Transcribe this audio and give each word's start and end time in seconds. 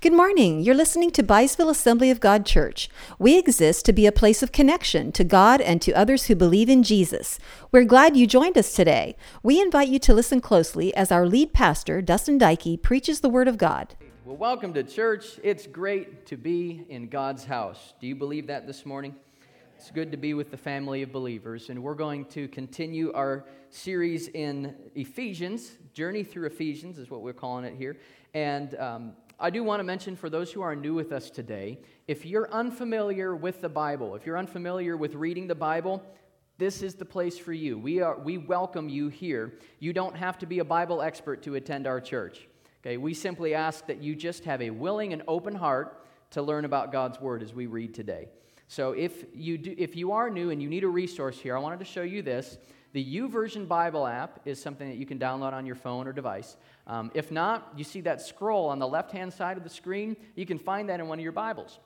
Good 0.00 0.12
morning. 0.12 0.60
You're 0.60 0.76
listening 0.76 1.10
to 1.10 1.24
Byesville 1.24 1.70
Assembly 1.70 2.08
of 2.12 2.20
God 2.20 2.46
Church. 2.46 2.88
We 3.18 3.36
exist 3.36 3.84
to 3.86 3.92
be 3.92 4.06
a 4.06 4.12
place 4.12 4.44
of 4.44 4.52
connection 4.52 5.10
to 5.10 5.24
God 5.24 5.60
and 5.60 5.82
to 5.82 5.92
others 5.92 6.26
who 6.26 6.36
believe 6.36 6.68
in 6.68 6.84
Jesus. 6.84 7.40
We're 7.72 7.82
glad 7.82 8.16
you 8.16 8.24
joined 8.24 8.56
us 8.56 8.74
today. 8.74 9.16
We 9.42 9.60
invite 9.60 9.88
you 9.88 9.98
to 9.98 10.14
listen 10.14 10.40
closely 10.40 10.94
as 10.94 11.10
our 11.10 11.26
lead 11.26 11.52
pastor, 11.52 12.00
Dustin 12.00 12.38
Dykey, 12.38 12.80
preaches 12.80 13.22
the 13.22 13.28
Word 13.28 13.48
of 13.48 13.58
God. 13.58 13.96
Well, 14.24 14.36
welcome 14.36 14.72
to 14.74 14.84
church. 14.84 15.40
It's 15.42 15.66
great 15.66 16.26
to 16.26 16.36
be 16.36 16.86
in 16.88 17.08
God's 17.08 17.44
house. 17.44 17.94
Do 18.00 18.06
you 18.06 18.14
believe 18.14 18.46
that 18.46 18.68
this 18.68 18.86
morning? 18.86 19.16
It's 19.76 19.90
good 19.90 20.12
to 20.12 20.16
be 20.16 20.32
with 20.32 20.52
the 20.52 20.56
family 20.56 21.02
of 21.02 21.10
believers, 21.10 21.70
and 21.70 21.82
we're 21.82 21.96
going 21.96 22.24
to 22.26 22.46
continue 22.46 23.12
our 23.14 23.46
series 23.70 24.28
in 24.28 24.76
Ephesians. 24.94 25.72
Journey 25.92 26.22
through 26.22 26.46
Ephesians 26.46 26.98
is 26.98 27.10
what 27.10 27.22
we're 27.22 27.32
calling 27.32 27.64
it 27.64 27.74
here. 27.74 27.96
And 28.32 28.76
um, 28.76 29.12
I 29.40 29.50
do 29.50 29.62
want 29.62 29.78
to 29.78 29.84
mention 29.84 30.16
for 30.16 30.28
those 30.28 30.52
who 30.52 30.62
are 30.62 30.74
new 30.74 30.94
with 30.94 31.12
us 31.12 31.30
today, 31.30 31.78
if 32.08 32.26
you're 32.26 32.52
unfamiliar 32.52 33.36
with 33.36 33.60
the 33.60 33.68
Bible, 33.68 34.16
if 34.16 34.26
you're 34.26 34.36
unfamiliar 34.36 34.96
with 34.96 35.14
reading 35.14 35.46
the 35.46 35.54
Bible, 35.54 36.02
this 36.58 36.82
is 36.82 36.96
the 36.96 37.04
place 37.04 37.38
for 37.38 37.52
you. 37.52 37.78
We, 37.78 38.00
are, 38.00 38.18
we 38.18 38.36
welcome 38.36 38.88
you 38.88 39.08
here. 39.08 39.54
You 39.78 39.92
don't 39.92 40.16
have 40.16 40.38
to 40.38 40.46
be 40.46 40.58
a 40.58 40.64
Bible 40.64 41.00
expert 41.00 41.42
to 41.44 41.54
attend 41.54 41.86
our 41.86 42.00
church. 42.00 42.48
Okay, 42.82 42.96
we 42.96 43.14
simply 43.14 43.54
ask 43.54 43.86
that 43.86 44.02
you 44.02 44.16
just 44.16 44.44
have 44.44 44.60
a 44.60 44.70
willing 44.70 45.12
and 45.12 45.22
open 45.28 45.54
heart 45.54 46.04
to 46.32 46.42
learn 46.42 46.64
about 46.64 46.90
God's 46.90 47.20
Word 47.20 47.44
as 47.44 47.54
we 47.54 47.66
read 47.66 47.94
today. 47.94 48.28
So 48.66 48.90
if 48.90 49.24
you, 49.32 49.56
do, 49.56 49.72
if 49.78 49.94
you 49.94 50.10
are 50.10 50.28
new 50.30 50.50
and 50.50 50.60
you 50.60 50.68
need 50.68 50.82
a 50.82 50.88
resource 50.88 51.38
here, 51.38 51.56
I 51.56 51.60
wanted 51.60 51.78
to 51.78 51.84
show 51.84 52.02
you 52.02 52.22
this. 52.22 52.58
The 52.92 53.04
YouVersion 53.04 53.68
Bible 53.68 54.06
app 54.06 54.40
is 54.46 54.60
something 54.60 54.88
that 54.88 54.96
you 54.96 55.04
can 55.04 55.18
download 55.18 55.52
on 55.52 55.66
your 55.66 55.74
phone 55.74 56.08
or 56.08 56.12
device. 56.12 56.56
Um, 56.86 57.10
if 57.14 57.30
not, 57.30 57.72
you 57.76 57.84
see 57.84 58.00
that 58.02 58.22
scroll 58.22 58.68
on 58.68 58.78
the 58.78 58.88
left 58.88 59.10
hand 59.10 59.32
side 59.32 59.58
of 59.58 59.64
the 59.64 59.70
screen. 59.70 60.16
You 60.34 60.46
can 60.46 60.58
find 60.58 60.88
that 60.88 60.98
in 60.98 61.06
one 61.06 61.18
of 61.18 61.22
your 61.22 61.32
Bibles. 61.32 61.80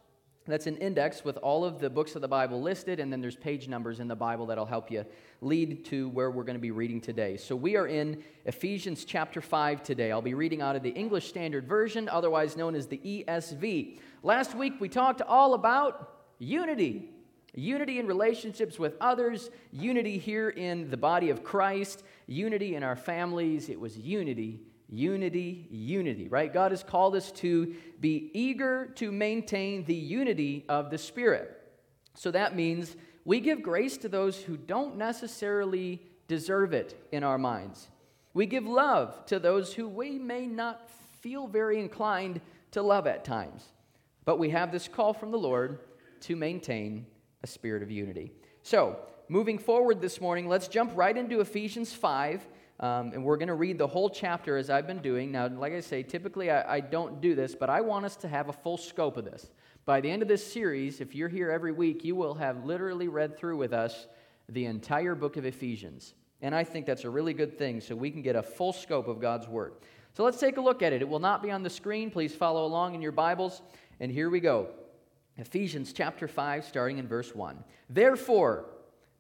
That's 0.47 0.67
an 0.67 0.77
index 0.79 1.25
with 1.25 1.37
all 1.37 1.65
of 1.65 1.79
the 1.79 1.89
books 1.89 2.17
of 2.17 2.21
the 2.21 2.29
Bible 2.29 2.61
listed, 2.61 2.99
and 2.99 3.13
then 3.13 3.21
there's 3.21 3.37
page 3.37 3.69
numbers 3.69 4.01
in 4.01 4.09
the 4.09 4.17
Bible 4.17 4.47
that'll 4.47 4.67
help 4.67 4.91
you 4.91 5.05
lead 5.41 5.85
to 5.87 6.09
where 6.09 6.33
we're 6.33 6.43
going 6.43 6.57
to 6.57 6.61
be 6.61 6.73
reading 6.73 7.01
today. 7.01 7.37
So 7.37 7.55
we 7.55 7.77
are 7.77 7.87
in 7.87 8.25
Ephesians 8.45 9.05
chapter 9.05 9.41
5 9.41 9.85
today. 9.85 10.11
I'll 10.11 10.21
be 10.21 10.35
reading 10.35 10.61
out 10.61 10.75
of 10.75 10.83
the 10.83 10.91
English 10.91 11.29
Standard 11.29 11.69
Version, 11.69 12.09
otherwise 12.09 12.57
known 12.57 12.75
as 12.75 12.89
the 12.89 12.99
ESV. 12.99 14.01
Last 14.25 14.57
week 14.57 14.81
we 14.81 14.89
talked 14.89 15.23
all 15.23 15.55
about 15.55 16.25
unity. 16.41 17.09
Unity 17.55 17.99
in 17.99 18.07
relationships 18.07 18.79
with 18.79 18.97
others, 19.01 19.51
unity 19.73 20.19
here 20.19 20.49
in 20.49 20.91
the 20.91 20.97
body 20.97 21.31
of 21.31 21.45
Christ, 21.45 22.03
unity 22.27 22.75
in 22.75 22.83
our 22.83 22.97
families. 22.97 23.69
It 23.69 23.79
was 23.79 23.97
unity 23.99 24.61
Unity, 24.93 25.67
unity, 25.71 26.29
right? 26.29 26.53
God 26.53 26.71
has 26.71 26.83
called 26.83 27.17
us 27.17 27.33
to 27.33 27.75
be 27.99 28.31
eager 28.35 28.89
to 28.97 29.11
maintain 29.11 29.87
the 29.87 29.95
unity 29.95 30.67
of 30.69 30.91
the 30.91 30.99
Spirit. 30.99 31.63
So 32.13 32.31
that 32.31 32.55
means 32.55 32.95
we 33.25 33.41
give 33.41 33.63
grace 33.63 33.97
to 33.97 34.11
those 34.11 34.37
who 34.37 34.59
don't 34.59 34.99
necessarily 34.99 36.03
deserve 36.29 36.75
it 36.75 37.09
in 37.11 37.25
our 37.25 37.39
minds. 37.39 37.89
We 38.35 38.45
give 38.45 38.67
love 38.67 39.25
to 39.27 39.39
those 39.39 39.73
who 39.73 39.89
we 39.89 40.19
may 40.19 40.47
not 40.47 40.91
feel 41.23 41.47
very 41.47 41.81
inclined 41.81 42.43
to 42.73 42.83
love 42.83 43.07
at 43.07 43.25
times. 43.25 43.65
But 44.27 44.39
we 44.39 44.51
have 44.51 44.71
this 44.71 44.89
call 44.89 45.15
from 45.15 45.31
the 45.31 45.39
Lord 45.39 45.79
to 46.21 46.37
maintain 46.37 47.07
a 47.43 47.47
spirit 47.47 47.83
of 47.83 47.91
unity. 47.91 48.33
So, 48.63 48.99
moving 49.29 49.59
forward 49.59 50.01
this 50.01 50.21
morning, 50.21 50.49
let's 50.49 50.69
jump 50.69 50.93
right 50.95 51.17
into 51.17 51.41
Ephesians 51.41 51.93
5 51.93 52.47
um, 52.83 53.13
and 53.13 53.25
we're 53.25 53.37
going 53.37 53.49
to 53.49 53.55
read 53.55 53.79
the 53.79 53.87
whole 53.87 54.11
chapter 54.11 54.57
as 54.57 54.69
I've 54.69 54.89
been 54.89 55.01
doing. 55.01 55.31
Now, 55.31 55.47
like 55.47 55.73
I 55.73 55.81
say, 55.81 56.03
typically 56.03 56.51
I, 56.51 56.77
I 56.77 56.81
don't 56.81 57.21
do 57.21 57.37
this, 57.37 57.55
but 57.55 57.71
I 57.71 57.81
want 57.81 58.05
us 58.05 58.17
to 58.17 58.29
have 58.29 58.49
a 58.49 58.53
full 58.53 58.77
scope 58.77 59.17
of 59.17 59.25
this. 59.25 59.51
By 59.85 60.01
the 60.01 60.11
end 60.11 60.21
of 60.21 60.29
this 60.29 60.45
series, 60.45 61.01
if 61.01 61.15
you're 61.15 61.29
here 61.29 61.51
every 61.51 61.71
week, 61.71 62.05
you 62.05 62.17
will 62.17 62.35
have 62.35 62.65
literally 62.65 63.07
read 63.07 63.39
through 63.39 63.57
with 63.57 63.73
us 63.73 64.09
the 64.49 64.67
entire 64.67 65.15
book 65.15 65.37
of 65.37 65.45
Ephesians. 65.45 66.15
And 66.41 66.57
I 66.57 66.65
think 66.65 66.87
that's 66.87 67.05
a 67.05 67.11
really 67.11 67.35
good 67.35 67.57
thing 67.57 67.81
so 67.81 67.95
we 67.95 68.11
can 68.11 68.21
get 68.21 68.35
a 68.35 68.43
full 68.43 68.73
scope 68.73 69.07
of 69.07 69.21
God's 69.21 69.47
Word. 69.47 69.75
So 70.15 70.25
let's 70.25 70.39
take 70.39 70.57
a 70.57 70.61
look 70.61 70.83
at 70.83 70.93
it. 70.93 71.03
It 71.03 71.09
will 71.09 71.21
not 71.21 71.41
be 71.41 71.53
on 71.53 71.63
the 71.63 71.71
screen. 71.71 72.11
Please 72.11 72.35
follow 72.35 72.67
along 72.67 72.97
in 72.97 73.03
your 73.03 73.13
Bibles. 73.13 73.63
And 74.01 74.11
here 74.11 74.29
we 74.29 74.41
go 74.41 74.69
Ephesians 75.37 75.93
chapter 75.93 76.29
5, 76.29 76.65
starting 76.65 76.99
in 76.99 77.09
verse 77.09 77.35
1. 77.35 77.65
Therefore, 77.89 78.67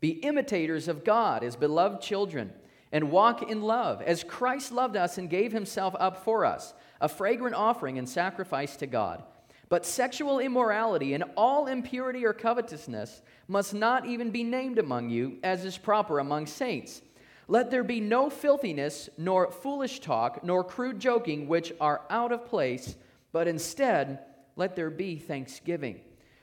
be 0.00 0.11
imitators 0.11 0.89
of 0.89 1.05
God 1.05 1.43
as 1.43 1.56
beloved 1.56 2.03
children 2.03 2.53
and 2.91 3.11
walk 3.11 3.50
in 3.50 3.62
love, 3.62 4.03
as 4.03 4.23
Christ 4.23 4.73
loved 4.73 4.97
us 4.97 5.17
and 5.17 5.31
gave 5.31 5.53
himself 5.53 5.95
up 5.99 6.25
for 6.25 6.45
us, 6.45 6.75
a 7.00 7.09
fragrant 7.09 7.56
offering 7.56 7.99
and 7.99 8.09
sacrifice 8.09 8.77
to 8.77 8.87
God. 8.87 9.23
But 9.71 9.87
sexual 9.87 10.39
immorality 10.39 11.15
and 11.15 11.25
all 11.34 11.67
impurity 11.67 12.27
or 12.27 12.34
covetousness 12.34 13.23
must 13.49 13.73
not 13.73 14.05
even 14.05 14.31
be 14.31 14.44
named 14.44 14.79
among 14.79 15.09
you, 15.09 15.39
as 15.43 15.65
is 15.65 15.79
proper 15.79 16.19
among 16.19 16.47
saints. 16.47 17.00
Let 17.49 17.71
there 17.71 17.83
be 17.83 18.00
no 18.00 18.29
filthiness, 18.29 19.09
nor 19.17 19.50
foolish 19.50 20.00
talk, 20.00 20.44
nor 20.44 20.62
crude 20.62 21.00
joking, 21.00 21.49
which 21.49 21.73
are 21.81 22.03
out 22.11 22.33
of 22.33 22.44
place, 22.44 22.97
but 23.33 23.49
instead 23.49 24.19
let 24.56 24.76
there 24.76 24.90
be 24.90 25.16
thanksgiving. 25.16 26.00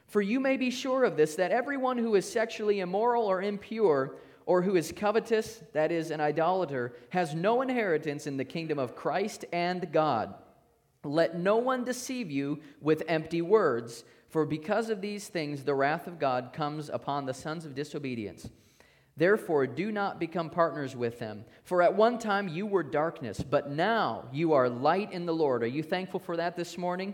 For 0.07 0.21
you 0.21 0.39
may 0.39 0.57
be 0.57 0.71
sure 0.71 1.03
of 1.03 1.17
this, 1.17 1.35
that 1.35 1.51
everyone 1.51 1.97
who 1.97 2.15
is 2.15 2.29
sexually 2.29 2.79
immoral 2.79 3.25
or 3.25 3.41
impure, 3.41 4.15
or 4.45 4.63
who 4.63 4.75
is 4.75 4.91
covetous, 4.91 5.61
that 5.73 5.91
is, 5.91 6.09
an 6.09 6.19
idolater, 6.19 6.93
has 7.09 7.35
no 7.35 7.61
inheritance 7.61 8.25
in 8.25 8.35
the 8.37 8.43
kingdom 8.45 8.79
of 8.79 8.95
Christ 8.95 9.45
and 9.53 9.91
God. 9.91 10.33
Let 11.03 11.37
no 11.37 11.57
one 11.57 11.83
deceive 11.83 12.31
you 12.31 12.59
with 12.81 13.03
empty 13.07 13.43
words, 13.43 14.03
for 14.29 14.45
because 14.45 14.89
of 14.89 15.01
these 15.01 15.27
things 15.27 15.63
the 15.63 15.75
wrath 15.75 16.07
of 16.07 16.19
God 16.19 16.51
comes 16.53 16.89
upon 16.89 17.25
the 17.25 17.33
sons 17.33 17.63
of 17.63 17.75
disobedience. 17.75 18.49
Therefore, 19.15 19.67
do 19.67 19.91
not 19.91 20.17
become 20.17 20.49
partners 20.49 20.95
with 20.95 21.19
them. 21.19 21.43
For 21.63 21.81
at 21.81 21.93
one 21.93 22.17
time 22.19 22.47
you 22.47 22.65
were 22.65 22.83
darkness, 22.83 23.43
but 23.43 23.69
now 23.69 24.29
you 24.31 24.53
are 24.53 24.69
light 24.69 25.11
in 25.11 25.25
the 25.25 25.33
Lord. 25.33 25.61
Are 25.61 25.67
you 25.67 25.83
thankful 25.83 26.21
for 26.21 26.37
that 26.37 26.55
this 26.55 26.77
morning? 26.77 27.13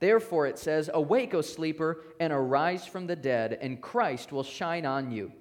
Therefore, 0.00 0.46
it 0.46 0.58
says, 0.58 0.90
Awake, 0.92 1.34
O 1.34 1.40
sleeper, 1.40 2.02
and 2.20 2.32
arise 2.32 2.86
from 2.86 3.06
the 3.06 3.16
dead, 3.16 3.58
and 3.60 3.80
Christ 3.80 4.32
will 4.32 4.42
shine 4.42 4.84
on 4.84 5.10
you. 5.10 5.32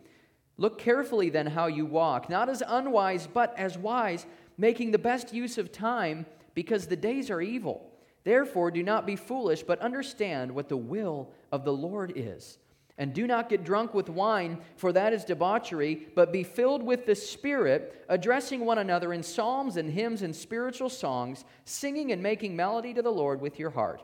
Look 0.58 0.78
carefully 0.78 1.30
then 1.30 1.48
how 1.48 1.68
you 1.68 1.86
walk, 1.86 2.30
not 2.30 2.50
as 2.50 2.62
unwise, 2.66 3.28
but 3.28 3.58
as 3.58 3.78
wise 3.78 4.26
making 4.58 4.92
the 4.92 5.00
best 5.00 5.34
use 5.34 5.58
of 5.58 5.72
time 5.72 6.26
because 6.54 6.88
the 6.88 6.96
days 6.96 7.30
are 7.30 7.42
evil. 7.42 7.90
Therefore, 8.24 8.72
do 8.72 8.84
not 8.84 9.06
be 9.06 9.16
foolish, 9.16 9.64
but 9.64 9.80
understand 9.80 10.54
what 10.54 10.70
the 10.70 10.78
will 10.78 11.32
of 11.52 11.66
the 11.66 11.74
Lord 11.74 12.14
is. 12.16 12.60
And 12.98 13.14
do 13.14 13.26
not 13.26 13.50
get 13.50 13.64
drunk 13.64 13.94
with 13.94 14.08
wine, 14.08 14.60
for 14.78 14.94
that 14.94 15.14
is 15.14 15.26
debauchery, 15.26 16.08
but 16.16 16.32
be 16.32 16.44
filled 16.44 16.84
with 16.84 17.06
the 17.06 17.16
Spirit, 17.16 18.06
addressing 18.08 18.64
one 18.66 18.78
another 18.78 19.12
in 19.14 19.24
psalms 19.24 19.78
and 19.78 19.90
hymns 19.90 20.22
and 20.22 20.36
spiritual 20.36 20.90
songs, 20.90 21.44
singing 21.66 22.12
and 22.12 22.22
making 22.22 22.56
melody 22.56 22.94
to 22.94 23.02
the 23.02 23.12
Lord 23.12 23.42
with 23.42 23.58
your 23.58 23.72
heart, 23.72 24.04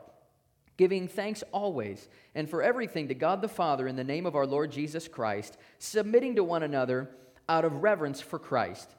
giving 0.80 1.06
thanks 1.06 1.44
always 1.52 2.08
and 2.34 2.48
for 2.48 2.62
everything 2.62 3.06
to 3.06 3.14
God 3.14 3.42
the 3.42 3.48
Father 3.48 3.86
in 3.86 3.96
the 3.96 4.02
name 4.02 4.24
of 4.24 4.34
our 4.34 4.46
Lord 4.46 4.72
Jesus 4.72 5.08
Christ, 5.08 5.58
submitting 5.78 6.36
to 6.36 6.42
one 6.42 6.62
another 6.62 7.10
out 7.50 7.66
of 7.66 7.82
reverence 7.82 8.22
for 8.22 8.38
Christ. 8.38 8.94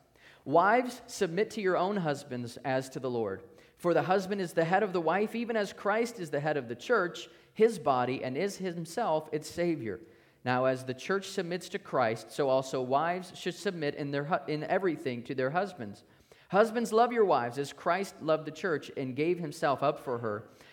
Wives, 0.45 1.01
submit 1.07 1.49
to 1.49 1.61
your 1.61 1.75
own 1.75 1.97
husbands 1.97 2.59
as 2.63 2.87
to 2.89 2.99
the 2.99 3.09
Lord. 3.09 3.41
For 3.79 3.95
the 3.95 4.03
husband 4.03 4.41
is 4.41 4.53
the 4.53 4.63
head 4.63 4.83
of 4.83 4.93
the 4.93 5.01
wife, 5.01 5.33
even 5.33 5.55
as 5.55 5.73
Christ 5.73 6.19
is 6.19 6.29
the 6.29 6.39
head 6.39 6.55
of 6.55 6.67
the 6.67 6.75
church, 6.75 7.27
his 7.55 7.79
body, 7.79 8.23
and 8.23 8.37
is 8.37 8.57
himself 8.57 9.27
its 9.31 9.49
Savior. 9.49 10.01
Now, 10.45 10.65
as 10.65 10.83
the 10.83 10.93
church 10.93 11.29
submits 11.29 11.67
to 11.69 11.79
Christ, 11.79 12.31
so 12.31 12.47
also 12.47 12.79
wives 12.79 13.31
should 13.33 13.55
submit 13.55 13.95
in, 13.95 14.11
their, 14.11 14.39
in 14.47 14.65
everything 14.65 15.23
to 15.23 15.33
their 15.33 15.49
husbands. 15.49 16.03
Husbands, 16.49 16.93
love 16.93 17.11
your 17.11 17.25
wives 17.25 17.57
as 17.57 17.73
Christ 17.73 18.21
loved 18.21 18.45
the 18.45 18.51
church 18.51 18.91
and 18.97 19.15
gave 19.15 19.39
himself 19.39 19.81
up 19.81 19.99
for 20.03 20.17
her, 20.19 20.43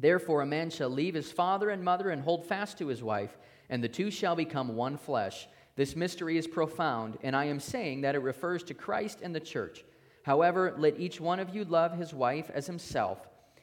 Therefore, 0.00 0.42
a 0.42 0.46
man 0.46 0.70
shall 0.70 0.88
leave 0.88 1.14
his 1.14 1.32
father 1.32 1.70
and 1.70 1.84
mother 1.84 2.10
and 2.10 2.22
hold 2.22 2.46
fast 2.46 2.78
to 2.78 2.86
his 2.86 3.02
wife, 3.02 3.36
and 3.68 3.82
the 3.82 3.88
two 3.88 4.12
shall 4.12 4.36
become 4.36 4.76
one 4.76 4.96
flesh. 4.96 5.48
This 5.74 5.96
mystery 5.96 6.38
is 6.38 6.46
profound, 6.46 7.18
and 7.24 7.34
I 7.34 7.46
am 7.46 7.58
saying 7.58 8.02
that 8.02 8.14
it 8.14 8.20
refers 8.20 8.62
to 8.64 8.74
Christ 8.74 9.18
and 9.22 9.34
the 9.34 9.40
church. 9.40 9.84
However, 10.22 10.72
let 10.78 11.00
each 11.00 11.20
one 11.20 11.40
of 11.40 11.52
you 11.52 11.64
love 11.64 11.98
his 11.98 12.14
wife 12.14 12.48
as 12.54 12.64
himself, 12.64 13.18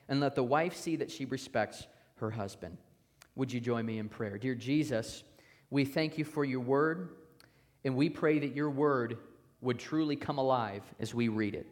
and 0.10 0.20
let 0.20 0.36
the 0.36 0.44
wife 0.44 0.76
see 0.76 0.98
that 0.98 1.10
she 1.10 1.24
respects 1.24 1.88
her 2.18 2.32
husband. 2.32 2.78
Would 3.36 3.54
you 3.54 3.62
join 3.62 3.86
me 3.86 3.98
in 4.00 4.10
prayer? 4.10 4.38
Dear 4.38 4.56
Jesus, 4.56 5.24
we 5.70 5.86
thank 5.86 6.18
you 6.18 6.26
for 6.26 6.44
your 6.44 6.60
word, 6.60 7.16
and 7.86 7.96
we 7.96 8.10
pray 8.10 8.40
that 8.40 8.54
your 8.54 8.70
word 8.70 9.20
would 9.62 9.80
truly 9.80 10.18
come 10.18 10.38
alive 10.38 10.84
as 11.00 11.14
we 11.14 11.30
read 11.30 11.56
it. 11.56 11.68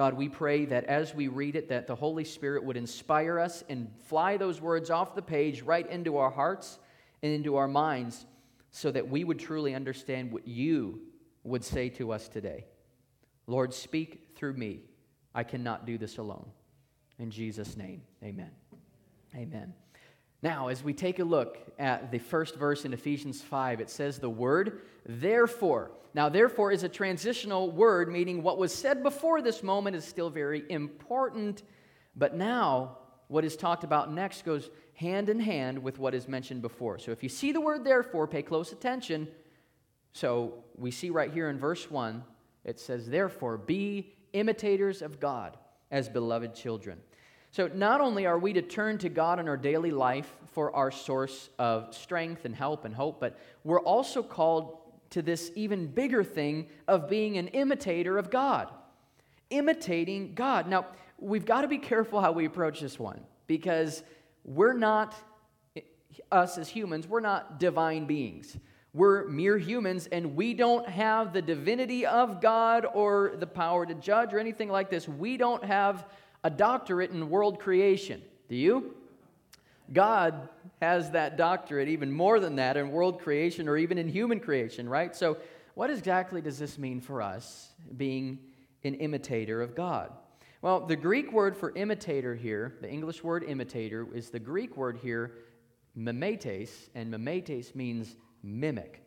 God, 0.00 0.14
we 0.14 0.30
pray 0.30 0.64
that 0.64 0.84
as 0.84 1.14
we 1.14 1.28
read 1.28 1.56
it, 1.56 1.68
that 1.68 1.86
the 1.86 1.94
Holy 1.94 2.24
Spirit 2.24 2.64
would 2.64 2.78
inspire 2.78 3.38
us 3.38 3.62
and 3.68 3.86
fly 4.06 4.38
those 4.38 4.58
words 4.58 4.88
off 4.88 5.14
the 5.14 5.20
page 5.20 5.60
right 5.60 5.86
into 5.90 6.16
our 6.16 6.30
hearts 6.30 6.78
and 7.22 7.30
into 7.30 7.56
our 7.56 7.68
minds 7.68 8.24
so 8.70 8.90
that 8.90 9.10
we 9.10 9.24
would 9.24 9.38
truly 9.38 9.74
understand 9.74 10.32
what 10.32 10.48
you 10.48 11.02
would 11.44 11.62
say 11.62 11.90
to 11.90 12.12
us 12.12 12.28
today. 12.28 12.64
Lord, 13.46 13.74
speak 13.74 14.28
through 14.36 14.54
me. 14.54 14.80
I 15.34 15.44
cannot 15.44 15.84
do 15.84 15.98
this 15.98 16.16
alone. 16.16 16.48
In 17.18 17.30
Jesus' 17.30 17.76
name, 17.76 18.00
amen. 18.24 18.52
Amen. 19.36 19.74
Now, 20.42 20.68
as 20.68 20.82
we 20.82 20.94
take 20.94 21.18
a 21.18 21.24
look 21.24 21.58
at 21.78 22.10
the 22.10 22.18
first 22.18 22.56
verse 22.56 22.84
in 22.84 22.92
Ephesians 22.94 23.42
5, 23.42 23.80
it 23.80 23.90
says 23.90 24.18
the 24.18 24.30
word 24.30 24.80
therefore. 25.04 25.90
Now, 26.14 26.28
therefore 26.28 26.72
is 26.72 26.82
a 26.82 26.88
transitional 26.88 27.70
word, 27.70 28.10
meaning 28.10 28.42
what 28.42 28.58
was 28.58 28.74
said 28.74 29.02
before 29.02 29.42
this 29.42 29.62
moment 29.62 29.96
is 29.96 30.04
still 30.04 30.30
very 30.30 30.64
important, 30.70 31.62
but 32.16 32.34
now 32.34 32.98
what 33.28 33.44
is 33.44 33.56
talked 33.56 33.84
about 33.84 34.12
next 34.12 34.44
goes 34.44 34.70
hand 34.94 35.28
in 35.28 35.38
hand 35.38 35.78
with 35.78 35.98
what 35.98 36.14
is 36.14 36.26
mentioned 36.26 36.62
before. 36.62 36.98
So 36.98 37.12
if 37.12 37.22
you 37.22 37.28
see 37.28 37.52
the 37.52 37.60
word 37.60 37.84
therefore, 37.84 38.26
pay 38.26 38.42
close 38.42 38.72
attention. 38.72 39.28
So 40.12 40.64
we 40.76 40.90
see 40.90 41.10
right 41.10 41.32
here 41.32 41.48
in 41.48 41.58
verse 41.58 41.90
1, 41.90 42.24
it 42.64 42.80
says, 42.80 43.06
Therefore, 43.08 43.56
be 43.56 44.14
imitators 44.32 45.00
of 45.00 45.20
God 45.20 45.56
as 45.90 46.08
beloved 46.08 46.54
children. 46.54 46.98
So, 47.52 47.66
not 47.66 48.00
only 48.00 48.26
are 48.26 48.38
we 48.38 48.52
to 48.52 48.62
turn 48.62 48.98
to 48.98 49.08
God 49.08 49.40
in 49.40 49.48
our 49.48 49.56
daily 49.56 49.90
life 49.90 50.32
for 50.52 50.74
our 50.74 50.92
source 50.92 51.50
of 51.58 51.92
strength 51.94 52.44
and 52.44 52.54
help 52.54 52.84
and 52.84 52.94
hope, 52.94 53.18
but 53.18 53.38
we're 53.64 53.80
also 53.80 54.22
called 54.22 54.78
to 55.10 55.22
this 55.22 55.50
even 55.56 55.88
bigger 55.88 56.22
thing 56.22 56.68
of 56.86 57.08
being 57.08 57.38
an 57.38 57.48
imitator 57.48 58.18
of 58.18 58.30
God. 58.30 58.68
Imitating 59.50 60.34
God. 60.34 60.68
Now, 60.68 60.86
we've 61.18 61.44
got 61.44 61.62
to 61.62 61.68
be 61.68 61.78
careful 61.78 62.20
how 62.20 62.30
we 62.30 62.44
approach 62.44 62.80
this 62.80 63.00
one 63.00 63.20
because 63.48 64.04
we're 64.44 64.72
not, 64.72 65.14
us 66.30 66.56
as 66.56 66.68
humans, 66.68 67.08
we're 67.08 67.18
not 67.18 67.58
divine 67.58 68.06
beings. 68.06 68.56
We're 68.92 69.26
mere 69.28 69.58
humans 69.58 70.08
and 70.10 70.36
we 70.36 70.54
don't 70.54 70.88
have 70.88 71.32
the 71.32 71.42
divinity 71.42 72.06
of 72.06 72.40
God 72.40 72.86
or 72.92 73.34
the 73.36 73.46
power 73.46 73.86
to 73.86 73.94
judge 73.94 74.32
or 74.32 74.38
anything 74.38 74.68
like 74.68 74.88
this. 74.88 75.08
We 75.08 75.36
don't 75.36 75.64
have 75.64 76.06
a 76.42 76.50
doctorate 76.50 77.10
in 77.10 77.28
world 77.30 77.58
creation. 77.58 78.22
Do 78.48 78.56
you? 78.56 78.94
God 79.92 80.48
has 80.80 81.10
that 81.10 81.36
doctorate, 81.36 81.88
even 81.88 82.12
more 82.12 82.40
than 82.40 82.56
that, 82.56 82.76
in 82.76 82.90
world 82.90 83.20
creation 83.20 83.68
or 83.68 83.76
even 83.76 83.98
in 83.98 84.08
human 84.08 84.40
creation, 84.40 84.88
right? 84.88 85.14
So, 85.14 85.38
what 85.74 85.90
exactly 85.90 86.40
does 86.40 86.58
this 86.58 86.78
mean 86.78 87.00
for 87.00 87.22
us, 87.22 87.72
being 87.96 88.38
an 88.84 88.94
imitator 88.94 89.62
of 89.62 89.74
God? 89.74 90.12
Well, 90.62 90.80
the 90.86 90.96
Greek 90.96 91.32
word 91.32 91.56
for 91.56 91.74
imitator 91.74 92.34
here, 92.34 92.74
the 92.80 92.90
English 92.90 93.24
word 93.24 93.44
imitator, 93.44 94.06
is 94.14 94.30
the 94.30 94.38
Greek 94.38 94.76
word 94.76 94.98
here, 95.02 95.32
mimetes, 95.96 96.90
and 96.94 97.12
mimetes 97.12 97.74
means 97.74 98.16
mimic, 98.42 99.02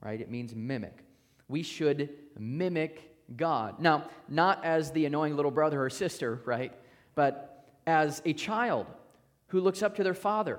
right? 0.00 0.20
It 0.20 0.30
means 0.30 0.54
mimic. 0.54 1.04
We 1.48 1.62
should 1.62 2.10
mimic 2.38 3.15
God. 3.34 3.80
Now, 3.80 4.08
not 4.28 4.64
as 4.64 4.92
the 4.92 5.06
annoying 5.06 5.36
little 5.36 5.50
brother 5.50 5.82
or 5.82 5.90
sister, 5.90 6.40
right? 6.44 6.72
But 7.14 7.64
as 7.86 8.20
a 8.24 8.32
child 8.32 8.86
who 9.48 9.60
looks 9.60 9.82
up 9.82 9.96
to 9.96 10.04
their 10.04 10.14
father. 10.14 10.58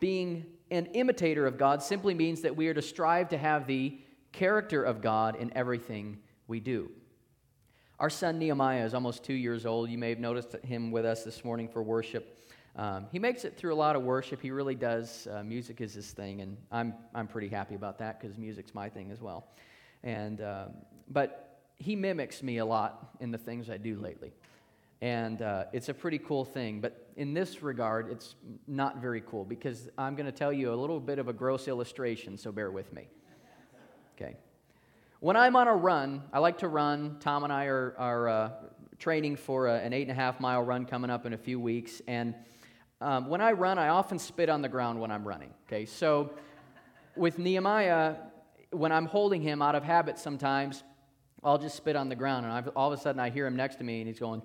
Being 0.00 0.46
an 0.70 0.86
imitator 0.86 1.46
of 1.46 1.58
God 1.58 1.82
simply 1.82 2.14
means 2.14 2.42
that 2.42 2.56
we 2.56 2.68
are 2.68 2.74
to 2.74 2.82
strive 2.82 3.28
to 3.30 3.38
have 3.38 3.66
the 3.66 3.98
character 4.32 4.82
of 4.82 5.00
God 5.00 5.36
in 5.36 5.52
everything 5.56 6.18
we 6.46 6.60
do. 6.60 6.90
Our 7.98 8.10
son 8.10 8.38
Nehemiah 8.38 8.84
is 8.84 8.92
almost 8.92 9.22
two 9.22 9.34
years 9.34 9.64
old. 9.64 9.88
You 9.88 9.98
may 9.98 10.10
have 10.10 10.18
noticed 10.18 10.56
him 10.64 10.90
with 10.90 11.04
us 11.04 11.22
this 11.22 11.44
morning 11.44 11.68
for 11.68 11.82
worship. 11.82 12.40
Um, 12.76 13.06
he 13.12 13.20
makes 13.20 13.44
it 13.44 13.56
through 13.56 13.72
a 13.72 13.76
lot 13.76 13.94
of 13.94 14.02
worship. 14.02 14.42
He 14.42 14.50
really 14.50 14.74
does. 14.74 15.28
Uh, 15.30 15.44
music 15.44 15.80
is 15.80 15.94
his 15.94 16.10
thing, 16.10 16.40
and 16.40 16.56
I'm, 16.72 16.92
I'm 17.14 17.28
pretty 17.28 17.48
happy 17.48 17.76
about 17.76 17.98
that 17.98 18.20
because 18.20 18.36
music's 18.36 18.74
my 18.74 18.88
thing 18.88 19.12
as 19.12 19.20
well. 19.20 19.46
And, 20.02 20.40
um, 20.40 20.72
but 21.08 21.43
he 21.78 21.96
mimics 21.96 22.42
me 22.42 22.58
a 22.58 22.64
lot 22.64 23.16
in 23.20 23.30
the 23.30 23.38
things 23.38 23.68
I 23.68 23.76
do 23.76 23.96
lately. 23.98 24.32
And 25.00 25.42
uh, 25.42 25.64
it's 25.72 25.88
a 25.88 25.94
pretty 25.94 26.18
cool 26.18 26.44
thing. 26.44 26.80
But 26.80 27.08
in 27.16 27.34
this 27.34 27.62
regard, 27.62 28.10
it's 28.10 28.36
not 28.66 29.02
very 29.02 29.20
cool 29.20 29.44
because 29.44 29.90
I'm 29.98 30.14
going 30.14 30.26
to 30.26 30.32
tell 30.32 30.52
you 30.52 30.72
a 30.72 30.76
little 30.76 31.00
bit 31.00 31.18
of 31.18 31.28
a 31.28 31.32
gross 31.32 31.68
illustration, 31.68 32.38
so 32.38 32.52
bear 32.52 32.70
with 32.70 32.92
me. 32.92 33.08
Okay. 34.16 34.36
When 35.20 35.36
I'm 35.36 35.56
on 35.56 35.68
a 35.68 35.74
run, 35.74 36.22
I 36.32 36.38
like 36.38 36.58
to 36.58 36.68
run. 36.68 37.16
Tom 37.20 37.44
and 37.44 37.52
I 37.52 37.64
are, 37.66 37.94
are 37.98 38.28
uh, 38.28 38.50
training 38.98 39.36
for 39.36 39.66
a, 39.66 39.74
an 39.74 39.92
eight 39.92 40.02
and 40.02 40.10
a 40.10 40.14
half 40.14 40.40
mile 40.40 40.62
run 40.62 40.86
coming 40.86 41.10
up 41.10 41.26
in 41.26 41.32
a 41.32 41.38
few 41.38 41.58
weeks. 41.58 42.00
And 42.06 42.34
um, 43.00 43.28
when 43.28 43.40
I 43.40 43.52
run, 43.52 43.78
I 43.78 43.88
often 43.88 44.18
spit 44.18 44.48
on 44.48 44.62
the 44.62 44.68
ground 44.68 45.00
when 45.00 45.10
I'm 45.10 45.26
running. 45.26 45.50
Okay. 45.66 45.84
So 45.84 46.30
with 47.16 47.38
Nehemiah, 47.38 48.14
when 48.70 48.92
I'm 48.92 49.06
holding 49.06 49.42
him 49.42 49.60
out 49.60 49.74
of 49.74 49.82
habit 49.82 50.18
sometimes, 50.18 50.82
I'll 51.44 51.58
just 51.58 51.76
spit 51.76 51.94
on 51.94 52.08
the 52.08 52.16
ground. 52.16 52.46
And 52.46 52.54
I've, 52.54 52.68
all 52.74 52.92
of 52.92 52.98
a 52.98 53.02
sudden 53.02 53.20
I 53.20 53.30
hear 53.30 53.46
him 53.46 53.56
next 53.56 53.76
to 53.76 53.84
me 53.84 54.00
and 54.00 54.08
he's 54.08 54.18
going, 54.18 54.42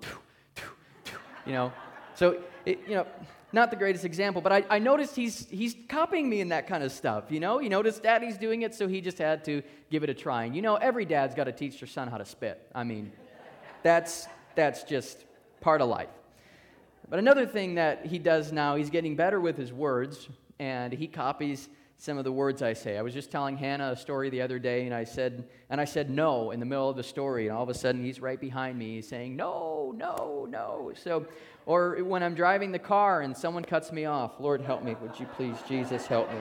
you 1.46 1.52
know. 1.52 1.72
So, 2.14 2.38
it, 2.66 2.80
you 2.86 2.94
know, 2.94 3.06
not 3.52 3.70
the 3.70 3.76
greatest 3.76 4.04
example, 4.04 4.42
but 4.42 4.52
I, 4.52 4.64
I 4.68 4.78
noticed 4.78 5.16
he's, 5.16 5.48
he's 5.48 5.74
copying 5.88 6.28
me 6.28 6.40
in 6.40 6.50
that 6.50 6.66
kind 6.66 6.84
of 6.84 6.92
stuff, 6.92 7.24
you 7.30 7.40
know? 7.40 7.58
You 7.58 7.68
notice 7.68 7.98
daddy's 7.98 8.36
doing 8.36 8.62
it, 8.62 8.74
so 8.74 8.86
he 8.86 9.00
just 9.00 9.18
had 9.18 9.44
to 9.46 9.62
give 9.90 10.04
it 10.04 10.10
a 10.10 10.14
try. 10.14 10.44
And 10.44 10.54
you 10.54 10.62
know, 10.62 10.76
every 10.76 11.04
dad's 11.04 11.34
got 11.34 11.44
to 11.44 11.52
teach 11.52 11.80
their 11.80 11.88
son 11.88 12.08
how 12.08 12.18
to 12.18 12.24
spit. 12.24 12.64
I 12.74 12.84
mean, 12.84 13.10
that's, 13.82 14.28
that's 14.54 14.84
just 14.84 15.24
part 15.60 15.80
of 15.80 15.88
life. 15.88 16.10
But 17.08 17.18
another 17.18 17.46
thing 17.46 17.74
that 17.74 18.06
he 18.06 18.18
does 18.18 18.52
now, 18.52 18.76
he's 18.76 18.90
getting 18.90 19.16
better 19.16 19.40
with 19.40 19.56
his 19.56 19.72
words, 19.72 20.28
and 20.60 20.92
he 20.92 21.08
copies 21.08 21.68
some 22.00 22.16
of 22.16 22.24
the 22.24 22.32
words 22.32 22.62
I 22.62 22.72
say. 22.72 22.96
I 22.96 23.02
was 23.02 23.12
just 23.12 23.30
telling 23.30 23.58
Hannah 23.58 23.90
a 23.90 23.96
story 23.96 24.30
the 24.30 24.40
other 24.40 24.58
day, 24.58 24.86
and 24.86 24.94
I 24.94 25.04
said, 25.04 25.46
and 25.68 25.78
I 25.78 25.84
said 25.84 26.08
no 26.08 26.50
in 26.50 26.58
the 26.58 26.64
middle 26.64 26.88
of 26.88 26.96
the 26.96 27.02
story, 27.02 27.46
and 27.46 27.54
all 27.54 27.62
of 27.62 27.68
a 27.68 27.74
sudden 27.74 28.02
he's 28.02 28.20
right 28.20 28.40
behind 28.40 28.78
me, 28.78 29.02
saying 29.02 29.36
no, 29.36 29.92
no, 29.94 30.46
no. 30.48 30.92
So, 30.96 31.26
or 31.66 32.02
when 32.02 32.22
I'm 32.22 32.34
driving 32.34 32.72
the 32.72 32.78
car 32.78 33.20
and 33.20 33.36
someone 33.36 33.66
cuts 33.66 33.92
me 33.92 34.06
off, 34.06 34.40
Lord 34.40 34.62
help 34.62 34.82
me, 34.82 34.96
would 35.02 35.20
you 35.20 35.26
please, 35.26 35.56
Jesus 35.68 36.06
help 36.06 36.32
me. 36.32 36.38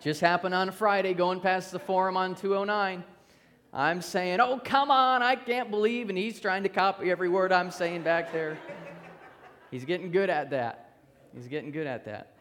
Just 0.00 0.20
happened 0.20 0.54
on 0.54 0.68
a 0.68 0.72
Friday 0.72 1.12
going 1.12 1.40
past 1.40 1.72
the 1.72 1.80
forum 1.80 2.16
on 2.16 2.36
209. 2.36 3.02
I'm 3.72 4.02
saying, 4.02 4.38
oh, 4.38 4.60
come 4.64 4.92
on, 4.92 5.20
I 5.20 5.34
can't 5.34 5.68
believe, 5.68 6.10
and 6.10 6.16
he's 6.16 6.38
trying 6.38 6.62
to 6.62 6.68
copy 6.68 7.10
every 7.10 7.28
word 7.28 7.50
I'm 7.50 7.72
saying 7.72 8.04
back 8.04 8.32
there. 8.32 8.56
He's 9.72 9.84
getting 9.84 10.12
good 10.12 10.30
at 10.30 10.50
that. 10.50 10.94
He's 11.34 11.48
getting 11.48 11.72
good 11.72 11.88
at 11.88 12.04
that. 12.04 12.37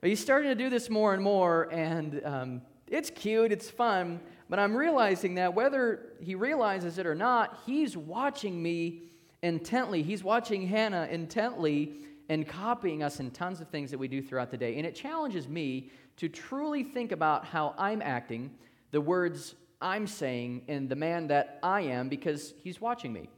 But 0.00 0.10
he's 0.10 0.20
starting 0.20 0.48
to 0.50 0.54
do 0.54 0.70
this 0.70 0.88
more 0.88 1.12
and 1.12 1.22
more, 1.22 1.68
and 1.72 2.22
um, 2.24 2.62
it's 2.86 3.10
cute, 3.10 3.52
it's 3.52 3.68
fun, 3.68 4.20
but 4.48 4.58
I'm 4.58 4.74
realizing 4.74 5.34
that 5.36 5.54
whether 5.54 6.14
he 6.20 6.34
realizes 6.34 6.98
it 6.98 7.06
or 7.06 7.14
not, 7.14 7.60
he's 7.66 7.96
watching 7.96 8.60
me 8.62 9.02
intently. 9.42 10.02
He's 10.02 10.24
watching 10.24 10.66
Hannah 10.66 11.06
intently 11.10 11.92
and 12.28 12.46
copying 12.48 13.02
us 13.02 13.20
in 13.20 13.30
tons 13.30 13.60
of 13.60 13.68
things 13.68 13.90
that 13.90 13.98
we 13.98 14.08
do 14.08 14.22
throughout 14.22 14.50
the 14.50 14.56
day. 14.56 14.76
And 14.76 14.86
it 14.86 14.94
challenges 14.94 15.48
me 15.48 15.90
to 16.16 16.28
truly 16.28 16.82
think 16.82 17.12
about 17.12 17.44
how 17.44 17.74
I'm 17.78 18.02
acting, 18.02 18.50
the 18.90 19.00
words 19.00 19.54
I'm 19.80 20.06
saying, 20.06 20.62
and 20.68 20.88
the 20.88 20.96
man 20.96 21.28
that 21.28 21.58
I 21.62 21.82
am, 21.82 22.08
because 22.08 22.54
he's 22.62 22.80
watching 22.80 23.12
me. 23.12 23.28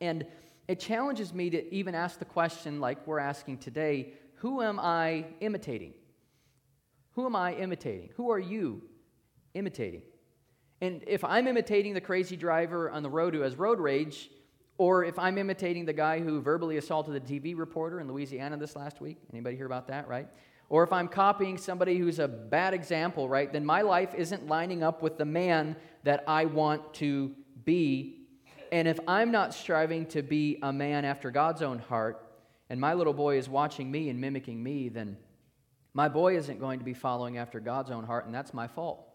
And 0.00 0.24
it 0.68 0.80
challenges 0.80 1.32
me 1.32 1.50
to 1.50 1.74
even 1.74 1.94
ask 1.94 2.18
the 2.18 2.24
question, 2.24 2.80
like 2.80 3.06
we're 3.06 3.18
asking 3.18 3.58
today 3.58 4.12
who 4.42 4.60
am 4.60 4.78
I 4.78 5.24
imitating? 5.40 5.94
Who 7.12 7.26
am 7.26 7.36
I 7.36 7.54
imitating? 7.54 8.10
Who 8.16 8.30
are 8.30 8.38
you 8.38 8.82
imitating? 9.54 10.02
And 10.80 11.04
if 11.06 11.22
I'm 11.24 11.46
imitating 11.46 11.94
the 11.94 12.00
crazy 12.00 12.36
driver 12.36 12.90
on 12.90 13.02
the 13.02 13.10
road 13.10 13.34
who 13.34 13.40
has 13.40 13.54
road 13.56 13.78
rage, 13.78 14.30
or 14.78 15.04
if 15.04 15.18
I'm 15.18 15.38
imitating 15.38 15.84
the 15.84 15.92
guy 15.92 16.18
who 16.20 16.40
verbally 16.40 16.76
assaulted 16.76 17.14
the 17.14 17.20
TV 17.20 17.56
reporter 17.56 18.00
in 18.00 18.08
Louisiana 18.08 18.56
this 18.56 18.74
last 18.74 19.00
week, 19.00 19.18
anybody 19.32 19.56
hear 19.56 19.66
about 19.66 19.88
that, 19.88 20.08
right? 20.08 20.28
or 20.72 20.82
if 20.82 20.90
I'm 20.90 21.06
copying 21.06 21.58
somebody 21.58 21.98
who's 21.98 22.18
a 22.18 22.26
bad 22.26 22.72
example, 22.72 23.28
right, 23.28 23.52
then 23.52 23.62
my 23.62 23.82
life 23.82 24.14
isn't 24.14 24.46
lining 24.48 24.82
up 24.82 25.02
with 25.02 25.18
the 25.18 25.24
man 25.26 25.76
that 26.04 26.24
I 26.26 26.46
want 26.46 26.94
to 26.94 27.32
be. 27.66 28.22
And 28.72 28.88
if 28.88 28.98
I'm 29.06 29.30
not 29.30 29.52
striving 29.52 30.06
to 30.06 30.22
be 30.22 30.58
a 30.62 30.72
man 30.72 31.04
after 31.04 31.30
God's 31.30 31.60
own 31.60 31.78
heart, 31.78 32.21
and 32.72 32.80
my 32.80 32.94
little 32.94 33.12
boy 33.12 33.36
is 33.36 33.50
watching 33.50 33.90
me 33.90 34.08
and 34.08 34.18
mimicking 34.18 34.62
me, 34.62 34.88
then 34.88 35.18
my 35.92 36.08
boy 36.08 36.38
isn't 36.38 36.58
going 36.58 36.78
to 36.78 36.86
be 36.86 36.94
following 36.94 37.36
after 37.36 37.60
God's 37.60 37.90
own 37.90 38.02
heart, 38.02 38.24
and 38.24 38.34
that's 38.34 38.54
my 38.54 38.66
fault. 38.66 39.06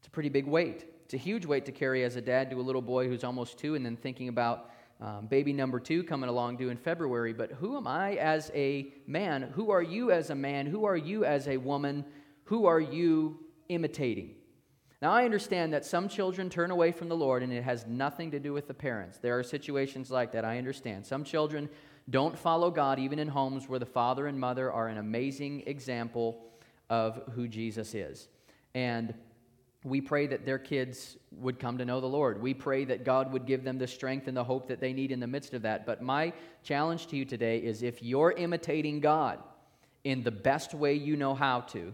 It's 0.00 0.08
a 0.08 0.10
pretty 0.10 0.28
big 0.28 0.44
weight. 0.44 0.86
It's 1.04 1.14
a 1.14 1.18
huge 1.18 1.46
weight 1.46 1.64
to 1.66 1.70
carry 1.70 2.02
as 2.02 2.16
a 2.16 2.20
dad 2.20 2.50
to 2.50 2.58
a 2.58 2.60
little 2.60 2.82
boy 2.82 3.06
who's 3.06 3.22
almost 3.22 3.58
two, 3.58 3.76
and 3.76 3.86
then 3.86 3.96
thinking 3.96 4.26
about 4.26 4.70
um, 5.00 5.26
baby 5.26 5.52
number 5.52 5.78
two 5.78 6.02
coming 6.02 6.28
along 6.28 6.56
due 6.56 6.68
in 6.68 6.76
February. 6.76 7.32
But 7.32 7.52
who 7.52 7.76
am 7.76 7.86
I 7.86 8.16
as 8.16 8.50
a 8.56 8.92
man? 9.06 9.42
Who 9.42 9.70
are 9.70 9.82
you 9.82 10.10
as 10.10 10.30
a 10.30 10.34
man? 10.34 10.66
Who 10.66 10.84
are 10.84 10.96
you 10.96 11.24
as 11.24 11.46
a 11.46 11.58
woman? 11.58 12.04
Who 12.46 12.66
are 12.66 12.80
you 12.80 13.38
imitating? 13.68 14.34
Now, 15.02 15.10
I 15.10 15.24
understand 15.24 15.72
that 15.72 15.84
some 15.84 16.08
children 16.08 16.48
turn 16.48 16.70
away 16.70 16.92
from 16.92 17.08
the 17.08 17.16
Lord 17.16 17.42
and 17.42 17.52
it 17.52 17.64
has 17.64 17.84
nothing 17.88 18.30
to 18.30 18.38
do 18.38 18.52
with 18.52 18.68
the 18.68 18.74
parents. 18.74 19.18
There 19.18 19.36
are 19.36 19.42
situations 19.42 20.12
like 20.12 20.30
that, 20.30 20.44
I 20.44 20.58
understand. 20.58 21.04
Some 21.04 21.24
children 21.24 21.68
don't 22.08 22.38
follow 22.38 22.70
God 22.70 23.00
even 23.00 23.18
in 23.18 23.26
homes 23.26 23.68
where 23.68 23.80
the 23.80 23.84
father 23.84 24.28
and 24.28 24.38
mother 24.38 24.70
are 24.70 24.86
an 24.86 24.98
amazing 24.98 25.64
example 25.66 26.44
of 26.88 27.20
who 27.34 27.48
Jesus 27.48 27.96
is. 27.96 28.28
And 28.76 29.12
we 29.82 30.00
pray 30.00 30.28
that 30.28 30.46
their 30.46 30.60
kids 30.60 31.16
would 31.32 31.58
come 31.58 31.78
to 31.78 31.84
know 31.84 32.00
the 32.00 32.06
Lord. 32.06 32.40
We 32.40 32.54
pray 32.54 32.84
that 32.84 33.04
God 33.04 33.32
would 33.32 33.44
give 33.44 33.64
them 33.64 33.78
the 33.78 33.88
strength 33.88 34.28
and 34.28 34.36
the 34.36 34.44
hope 34.44 34.68
that 34.68 34.78
they 34.78 34.92
need 34.92 35.10
in 35.10 35.18
the 35.18 35.26
midst 35.26 35.52
of 35.52 35.62
that. 35.62 35.84
But 35.84 36.00
my 36.00 36.32
challenge 36.62 37.08
to 37.08 37.16
you 37.16 37.24
today 37.24 37.58
is 37.58 37.82
if 37.82 38.04
you're 38.04 38.30
imitating 38.30 39.00
God 39.00 39.40
in 40.04 40.22
the 40.22 40.30
best 40.30 40.74
way 40.74 40.94
you 40.94 41.16
know 41.16 41.34
how 41.34 41.62
to, 41.62 41.92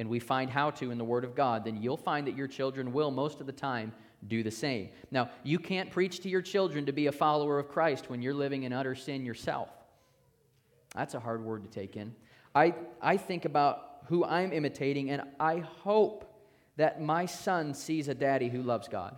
and 0.00 0.08
we 0.08 0.18
find 0.18 0.50
how 0.50 0.70
to 0.70 0.90
in 0.90 0.96
the 0.96 1.04
Word 1.04 1.24
of 1.24 1.34
God, 1.34 1.64
then 1.66 1.80
you'll 1.80 1.98
find 1.98 2.26
that 2.26 2.34
your 2.34 2.48
children 2.48 2.94
will, 2.94 3.10
most 3.10 3.40
of 3.40 3.46
the 3.46 3.52
time, 3.52 3.92
do 4.26 4.42
the 4.42 4.50
same. 4.50 4.88
Now, 5.10 5.28
you 5.44 5.58
can't 5.58 5.90
preach 5.90 6.20
to 6.20 6.30
your 6.30 6.40
children 6.40 6.86
to 6.86 6.92
be 6.92 7.06
a 7.06 7.12
follower 7.12 7.58
of 7.58 7.68
Christ 7.68 8.08
when 8.08 8.22
you're 8.22 8.32
living 8.32 8.62
in 8.62 8.72
utter 8.72 8.94
sin 8.94 9.26
yourself. 9.26 9.68
That's 10.94 11.12
a 11.12 11.20
hard 11.20 11.44
word 11.44 11.64
to 11.64 11.68
take 11.68 11.98
in. 11.98 12.14
I, 12.54 12.74
I 13.02 13.18
think 13.18 13.44
about 13.44 14.04
who 14.06 14.24
I'm 14.24 14.54
imitating, 14.54 15.10
and 15.10 15.22
I 15.38 15.58
hope 15.58 16.34
that 16.76 17.02
my 17.02 17.26
son 17.26 17.74
sees 17.74 18.08
a 18.08 18.14
daddy 18.14 18.48
who 18.48 18.62
loves 18.62 18.88
God. 18.88 19.14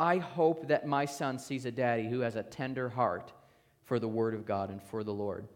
I 0.00 0.18
hope 0.18 0.66
that 0.66 0.84
my 0.84 1.04
son 1.04 1.38
sees 1.38 1.64
a 1.64 1.70
daddy 1.70 2.08
who 2.08 2.20
has 2.20 2.34
a 2.34 2.42
tender 2.42 2.88
heart 2.88 3.32
for 3.84 4.00
the 4.00 4.08
Word 4.08 4.34
of 4.34 4.46
God 4.46 4.68
and 4.68 4.82
for 4.82 5.04
the 5.04 5.14
Lord. 5.14 5.46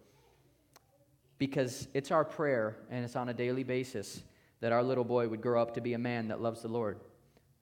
Because 1.36 1.88
it's 1.94 2.12
our 2.12 2.24
prayer, 2.24 2.76
and 2.90 3.04
it's 3.04 3.16
on 3.16 3.28
a 3.28 3.34
daily 3.34 3.64
basis, 3.64 4.22
that 4.60 4.72
our 4.72 4.82
little 4.82 5.04
boy 5.04 5.28
would 5.28 5.40
grow 5.40 5.60
up 5.60 5.74
to 5.74 5.80
be 5.80 5.94
a 5.94 5.98
man 5.98 6.28
that 6.28 6.40
loves 6.40 6.62
the 6.62 6.68
Lord 6.68 6.98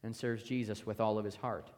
and 0.02 0.14
serves 0.14 0.42
Jesus 0.42 0.86
with 0.86 1.00
all 1.00 1.18
of 1.18 1.24
his 1.24 1.36
heart. 1.36 1.70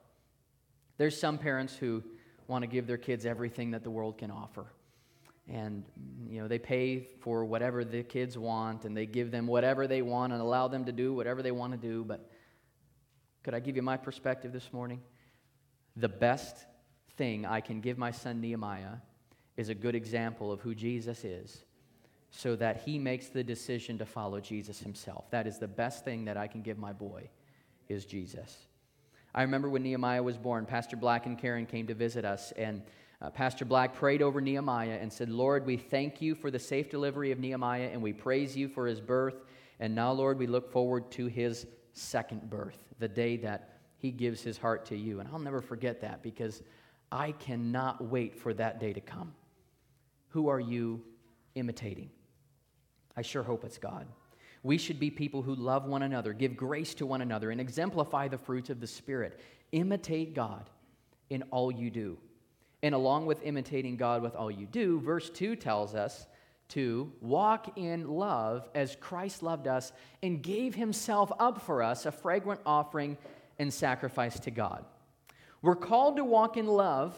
There's 0.98 1.18
some 1.18 1.38
parents 1.38 1.76
who 1.76 2.02
want 2.48 2.62
to 2.62 2.66
give 2.66 2.86
their 2.86 2.98
kids 2.98 3.26
everything 3.26 3.72
that 3.72 3.82
the 3.82 3.90
world 3.90 4.18
can 4.18 4.30
offer. 4.30 4.66
And 5.48 5.84
you 6.28 6.40
know 6.40 6.48
they 6.48 6.58
pay 6.58 7.06
for 7.20 7.44
whatever 7.44 7.84
the 7.84 8.02
kids 8.02 8.36
want 8.36 8.84
and 8.84 8.96
they 8.96 9.06
give 9.06 9.30
them 9.30 9.46
whatever 9.46 9.86
they 9.86 10.02
want 10.02 10.32
and 10.32 10.42
allow 10.42 10.66
them 10.66 10.84
to 10.86 10.92
do 10.92 11.14
whatever 11.14 11.40
they 11.42 11.52
want 11.52 11.72
to 11.72 11.78
do. 11.78 12.04
But 12.04 12.28
could 13.44 13.54
i 13.54 13.60
give 13.60 13.76
you 13.76 13.82
my 13.82 13.96
perspective 13.96 14.52
this 14.52 14.72
morning? 14.72 15.00
The 15.94 16.08
best 16.08 16.66
thing 17.16 17.46
i 17.46 17.60
can 17.60 17.80
give 17.80 17.98
my 17.98 18.10
son 18.10 18.40
nehemiah 18.40 18.96
is 19.56 19.68
a 19.68 19.74
good 19.74 19.94
example 19.94 20.52
of 20.52 20.60
who 20.60 20.74
jesus 20.74 21.24
is 21.24 21.64
so 22.36 22.54
that 22.54 22.82
he 22.84 22.98
makes 22.98 23.28
the 23.28 23.42
decision 23.42 23.98
to 23.98 24.06
follow 24.06 24.40
jesus 24.40 24.78
himself 24.78 25.30
that 25.30 25.46
is 25.46 25.58
the 25.58 25.68
best 25.68 26.04
thing 26.04 26.24
that 26.24 26.36
i 26.36 26.46
can 26.46 26.62
give 26.62 26.78
my 26.78 26.92
boy 26.92 27.28
is 27.88 28.04
jesus 28.04 28.56
i 29.34 29.42
remember 29.42 29.68
when 29.68 29.82
nehemiah 29.82 30.22
was 30.22 30.36
born 30.36 30.66
pastor 30.66 30.96
black 30.96 31.26
and 31.26 31.38
karen 31.38 31.66
came 31.66 31.86
to 31.86 31.94
visit 31.94 32.24
us 32.24 32.52
and 32.52 32.82
uh, 33.22 33.30
Pastor 33.30 33.64
Black 33.64 33.94
prayed 33.94 34.20
over 34.20 34.40
Nehemiah 34.40 34.98
and 35.00 35.10
said, 35.10 35.30
Lord, 35.30 35.64
we 35.64 35.76
thank 35.76 36.20
you 36.20 36.34
for 36.34 36.50
the 36.50 36.58
safe 36.58 36.90
delivery 36.90 37.32
of 37.32 37.38
Nehemiah 37.38 37.88
and 37.92 38.02
we 38.02 38.12
praise 38.12 38.56
you 38.56 38.68
for 38.68 38.86
his 38.86 39.00
birth. 39.00 39.36
And 39.80 39.94
now, 39.94 40.12
Lord, 40.12 40.38
we 40.38 40.46
look 40.46 40.70
forward 40.70 41.10
to 41.12 41.26
his 41.26 41.66
second 41.92 42.50
birth, 42.50 42.78
the 42.98 43.08
day 43.08 43.36
that 43.38 43.78
he 43.96 44.10
gives 44.10 44.42
his 44.42 44.58
heart 44.58 44.84
to 44.86 44.96
you. 44.96 45.20
And 45.20 45.28
I'll 45.32 45.38
never 45.38 45.62
forget 45.62 46.00
that 46.02 46.22
because 46.22 46.62
I 47.10 47.32
cannot 47.32 48.04
wait 48.04 48.38
for 48.38 48.52
that 48.54 48.80
day 48.80 48.92
to 48.92 49.00
come. 49.00 49.34
Who 50.28 50.48
are 50.48 50.60
you 50.60 51.02
imitating? 51.54 52.10
I 53.16 53.22
sure 53.22 53.42
hope 53.42 53.64
it's 53.64 53.78
God. 53.78 54.06
We 54.62 54.78
should 54.78 54.98
be 54.98 55.10
people 55.10 55.42
who 55.42 55.54
love 55.54 55.86
one 55.86 56.02
another, 56.02 56.32
give 56.32 56.56
grace 56.56 56.94
to 56.94 57.06
one 57.06 57.20
another, 57.22 57.50
and 57.50 57.60
exemplify 57.60 58.28
the 58.28 58.38
fruits 58.38 58.68
of 58.68 58.80
the 58.80 58.86
Spirit. 58.86 59.40
Imitate 59.72 60.34
God 60.34 60.68
in 61.30 61.42
all 61.50 61.70
you 61.70 61.90
do. 61.90 62.18
And 62.82 62.94
along 62.94 63.26
with 63.26 63.42
imitating 63.42 63.96
God 63.96 64.22
with 64.22 64.34
all 64.34 64.50
you 64.50 64.66
do, 64.66 65.00
verse 65.00 65.30
2 65.30 65.56
tells 65.56 65.94
us 65.94 66.26
to 66.68 67.12
walk 67.20 67.78
in 67.78 68.08
love 68.08 68.68
as 68.74 68.96
Christ 68.96 69.42
loved 69.42 69.68
us 69.68 69.92
and 70.22 70.42
gave 70.42 70.74
himself 70.74 71.30
up 71.38 71.62
for 71.62 71.82
us, 71.82 72.06
a 72.06 72.12
fragrant 72.12 72.60
offering 72.66 73.16
and 73.58 73.72
sacrifice 73.72 74.40
to 74.40 74.50
God. 74.50 74.84
We're 75.62 75.76
called 75.76 76.16
to 76.16 76.24
walk 76.24 76.56
in 76.56 76.66
love 76.66 77.14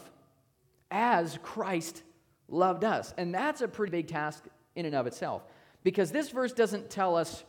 as 0.91 1.39
Christ 1.41 2.03
loved 2.47 2.83
us. 2.83 3.13
And 3.17 3.33
that's 3.33 3.61
a 3.61 3.67
pretty 3.67 3.91
big 3.91 4.07
task 4.07 4.43
in 4.75 4.85
and 4.85 4.95
of 4.95 5.07
itself 5.07 5.43
because 5.83 6.11
this 6.11 6.29
verse 6.29 6.53
doesn't 6.53 6.89
tell 6.89 7.15
us 7.15 7.43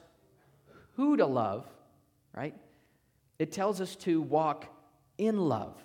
who 0.97 1.17
to 1.17 1.27
love, 1.27 1.67
right? 2.35 2.55
It 3.39 3.53
tells 3.53 3.81
us 3.81 3.97
to 3.97 4.21
walk 4.21 4.67
in 5.19 5.39
love. 5.49 5.77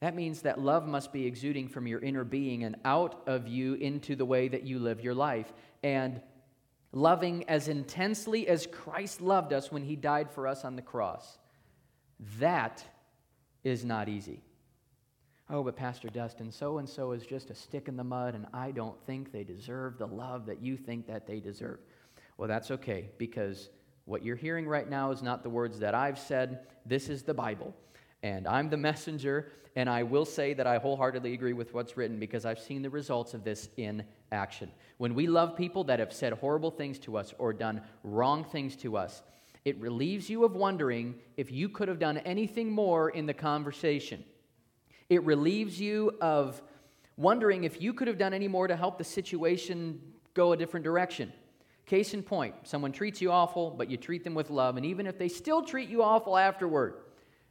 That 0.00 0.14
means 0.14 0.42
that 0.42 0.60
love 0.60 0.86
must 0.86 1.12
be 1.12 1.26
exuding 1.26 1.68
from 1.68 1.86
your 1.86 2.00
inner 2.00 2.24
being 2.24 2.62
and 2.62 2.76
out 2.84 3.22
of 3.26 3.48
you 3.48 3.74
into 3.74 4.14
the 4.14 4.24
way 4.24 4.48
that 4.48 4.62
you 4.62 4.78
live 4.78 5.00
your 5.00 5.14
life. 5.14 5.52
And 5.82 6.20
loving 6.92 7.48
as 7.48 7.68
intensely 7.68 8.46
as 8.48 8.66
Christ 8.66 9.20
loved 9.20 9.52
us 9.52 9.72
when 9.72 9.82
he 9.82 9.96
died 9.96 10.30
for 10.30 10.46
us 10.46 10.64
on 10.64 10.76
the 10.76 10.82
cross. 10.82 11.38
That 12.38 12.84
is 13.64 13.84
not 13.84 14.08
easy. 14.08 14.42
Oh, 15.50 15.62
but 15.64 15.76
Pastor 15.76 16.08
Dustin, 16.08 16.52
so 16.52 16.76
and 16.76 16.86
so 16.86 17.12
is 17.12 17.24
just 17.24 17.48
a 17.48 17.54
stick 17.54 17.88
in 17.88 17.96
the 17.96 18.04
mud, 18.04 18.34
and 18.34 18.46
I 18.52 18.70
don't 18.70 19.00
think 19.06 19.32
they 19.32 19.44
deserve 19.44 19.96
the 19.96 20.06
love 20.06 20.44
that 20.44 20.60
you 20.60 20.76
think 20.76 21.06
that 21.06 21.26
they 21.26 21.40
deserve. 21.40 21.78
Well, 22.36 22.48
that's 22.48 22.70
okay, 22.70 23.08
because 23.16 23.70
what 24.04 24.22
you're 24.22 24.36
hearing 24.36 24.68
right 24.68 24.88
now 24.88 25.10
is 25.10 25.22
not 25.22 25.42
the 25.42 25.48
words 25.48 25.78
that 25.78 25.94
I've 25.94 26.18
said. 26.18 26.66
This 26.84 27.08
is 27.08 27.22
the 27.22 27.32
Bible. 27.32 27.74
And 28.22 28.46
I'm 28.46 28.68
the 28.68 28.76
messenger, 28.76 29.52
and 29.74 29.88
I 29.88 30.02
will 30.02 30.26
say 30.26 30.52
that 30.52 30.66
I 30.66 30.76
wholeheartedly 30.76 31.32
agree 31.32 31.54
with 31.54 31.72
what's 31.72 31.96
written 31.96 32.18
because 32.18 32.44
I've 32.44 32.58
seen 32.58 32.82
the 32.82 32.90
results 32.90 33.32
of 33.32 33.42
this 33.42 33.70
in 33.78 34.04
action. 34.32 34.70
When 34.98 35.14
we 35.14 35.26
love 35.26 35.56
people 35.56 35.82
that 35.84 35.98
have 35.98 36.12
said 36.12 36.34
horrible 36.34 36.70
things 36.70 36.98
to 37.00 37.16
us 37.16 37.32
or 37.38 37.54
done 37.54 37.80
wrong 38.04 38.44
things 38.44 38.76
to 38.76 38.98
us, 38.98 39.22
it 39.64 39.80
relieves 39.80 40.28
you 40.28 40.44
of 40.44 40.54
wondering 40.54 41.14
if 41.38 41.50
you 41.50 41.70
could 41.70 41.88
have 41.88 41.98
done 41.98 42.18
anything 42.18 42.70
more 42.70 43.08
in 43.10 43.24
the 43.24 43.34
conversation. 43.34 44.24
It 45.08 45.24
relieves 45.24 45.80
you 45.80 46.16
of 46.20 46.62
wondering 47.16 47.64
if 47.64 47.80
you 47.80 47.92
could 47.92 48.08
have 48.08 48.18
done 48.18 48.34
any 48.34 48.48
more 48.48 48.66
to 48.66 48.76
help 48.76 48.98
the 48.98 49.04
situation 49.04 50.00
go 50.34 50.52
a 50.52 50.56
different 50.56 50.84
direction. 50.84 51.32
Case 51.86 52.12
in 52.12 52.22
point, 52.22 52.54
someone 52.64 52.92
treats 52.92 53.20
you 53.20 53.32
awful, 53.32 53.70
but 53.70 53.90
you 53.90 53.96
treat 53.96 54.22
them 54.22 54.34
with 54.34 54.50
love, 54.50 54.76
and 54.76 54.84
even 54.84 55.06
if 55.06 55.18
they 55.18 55.28
still 55.28 55.62
treat 55.62 55.88
you 55.88 56.02
awful 56.02 56.36
afterward, 56.36 56.94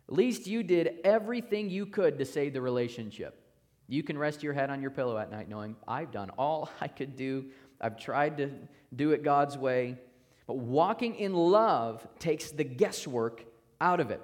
at 0.08 0.14
least 0.14 0.48
you 0.48 0.64
did 0.64 1.00
everything 1.04 1.70
you 1.70 1.86
could 1.86 2.18
to 2.20 2.26
save 2.26 2.54
the 2.54 2.62
relationship. 2.62 3.44
You 3.88 4.04
can 4.04 4.18
rest 4.18 4.44
your 4.44 4.54
head 4.54 4.70
on 4.70 4.82
your 4.82 4.92
pillow 4.92 5.18
at 5.18 5.32
night 5.32 5.50
knowing, 5.50 5.76
I've 5.88 6.12
done 6.12 6.30
all 6.38 6.70
I 6.82 6.88
could 6.88 7.16
do. 7.16 7.46
I've 7.82 7.98
tried 7.98 8.38
to 8.38 8.52
do 8.96 9.12
it 9.12 9.24
God's 9.24 9.58
way. 9.58 9.98
But 10.46 10.58
walking 10.58 11.16
in 11.16 11.34
love 11.34 12.08
takes 12.20 12.52
the 12.52 12.64
guesswork 12.64 13.46
out 13.82 14.00
of 14.00 14.12
it 14.12 14.22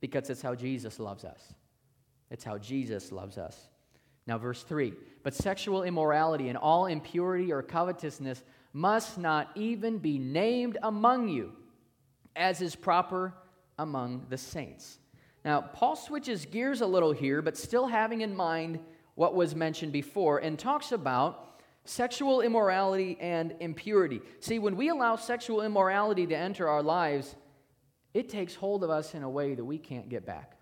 because 0.00 0.30
it's 0.30 0.42
how 0.42 0.54
Jesus 0.54 0.98
loves 0.98 1.24
us. 1.24 1.52
It's 2.30 2.44
how 2.44 2.58
Jesus 2.58 3.12
loves 3.12 3.38
us. 3.38 3.68
Now, 4.26 4.38
verse 4.38 4.62
3 4.62 4.92
But 5.22 5.34
sexual 5.34 5.82
immorality 5.82 6.48
and 6.48 6.56
all 6.56 6.86
impurity 6.86 7.52
or 7.52 7.62
covetousness 7.62 8.42
must 8.72 9.18
not 9.18 9.50
even 9.54 9.98
be 9.98 10.18
named 10.18 10.78
among 10.82 11.28
you, 11.28 11.52
as 12.36 12.60
is 12.60 12.76
proper 12.76 13.34
among 13.78 14.26
the 14.28 14.38
saints. 14.38 14.98
Now, 15.44 15.60
Paul 15.60 15.96
switches 15.96 16.44
gears 16.46 16.80
a 16.80 16.86
little 16.86 17.12
here, 17.12 17.42
but 17.42 17.56
still 17.56 17.86
having 17.86 18.20
in 18.20 18.36
mind 18.36 18.78
what 19.14 19.34
was 19.34 19.54
mentioned 19.54 19.92
before, 19.92 20.38
and 20.38 20.58
talks 20.58 20.92
about 20.92 21.62
sexual 21.84 22.42
immorality 22.42 23.16
and 23.20 23.54
impurity. 23.60 24.20
See, 24.38 24.58
when 24.58 24.76
we 24.76 24.90
allow 24.90 25.16
sexual 25.16 25.62
immorality 25.62 26.26
to 26.26 26.36
enter 26.36 26.68
our 26.68 26.82
lives, 26.82 27.34
it 28.14 28.28
takes 28.28 28.54
hold 28.54 28.84
of 28.84 28.90
us 28.90 29.14
in 29.14 29.22
a 29.22 29.30
way 29.30 29.54
that 29.54 29.64
we 29.64 29.78
can't 29.78 30.08
get 30.08 30.26
back. 30.26 30.59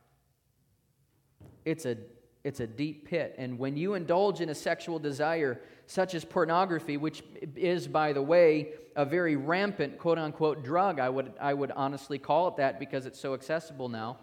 It's 1.68 1.84
a 1.84 1.96
it's 2.44 2.60
a 2.60 2.66
deep 2.66 3.08
pit. 3.08 3.34
And 3.36 3.58
when 3.58 3.76
you 3.76 3.94
indulge 3.94 4.40
in 4.40 4.48
a 4.48 4.54
sexual 4.54 4.98
desire, 4.98 5.60
such 5.86 6.14
as 6.14 6.24
pornography, 6.24 6.96
which 6.96 7.22
is, 7.56 7.86
by 7.88 8.12
the 8.12 8.22
way, 8.22 8.70
a 8.96 9.04
very 9.04 9.36
rampant 9.36 9.98
quote 9.98 10.18
unquote 10.18 10.64
drug, 10.64 10.98
I 11.00 11.08
would, 11.08 11.32
I 11.40 11.52
would 11.52 11.72
honestly 11.72 12.18
call 12.18 12.48
it 12.48 12.56
that 12.56 12.78
because 12.78 13.06
it's 13.06 13.20
so 13.20 13.34
accessible 13.34 13.88
now. 13.88 14.18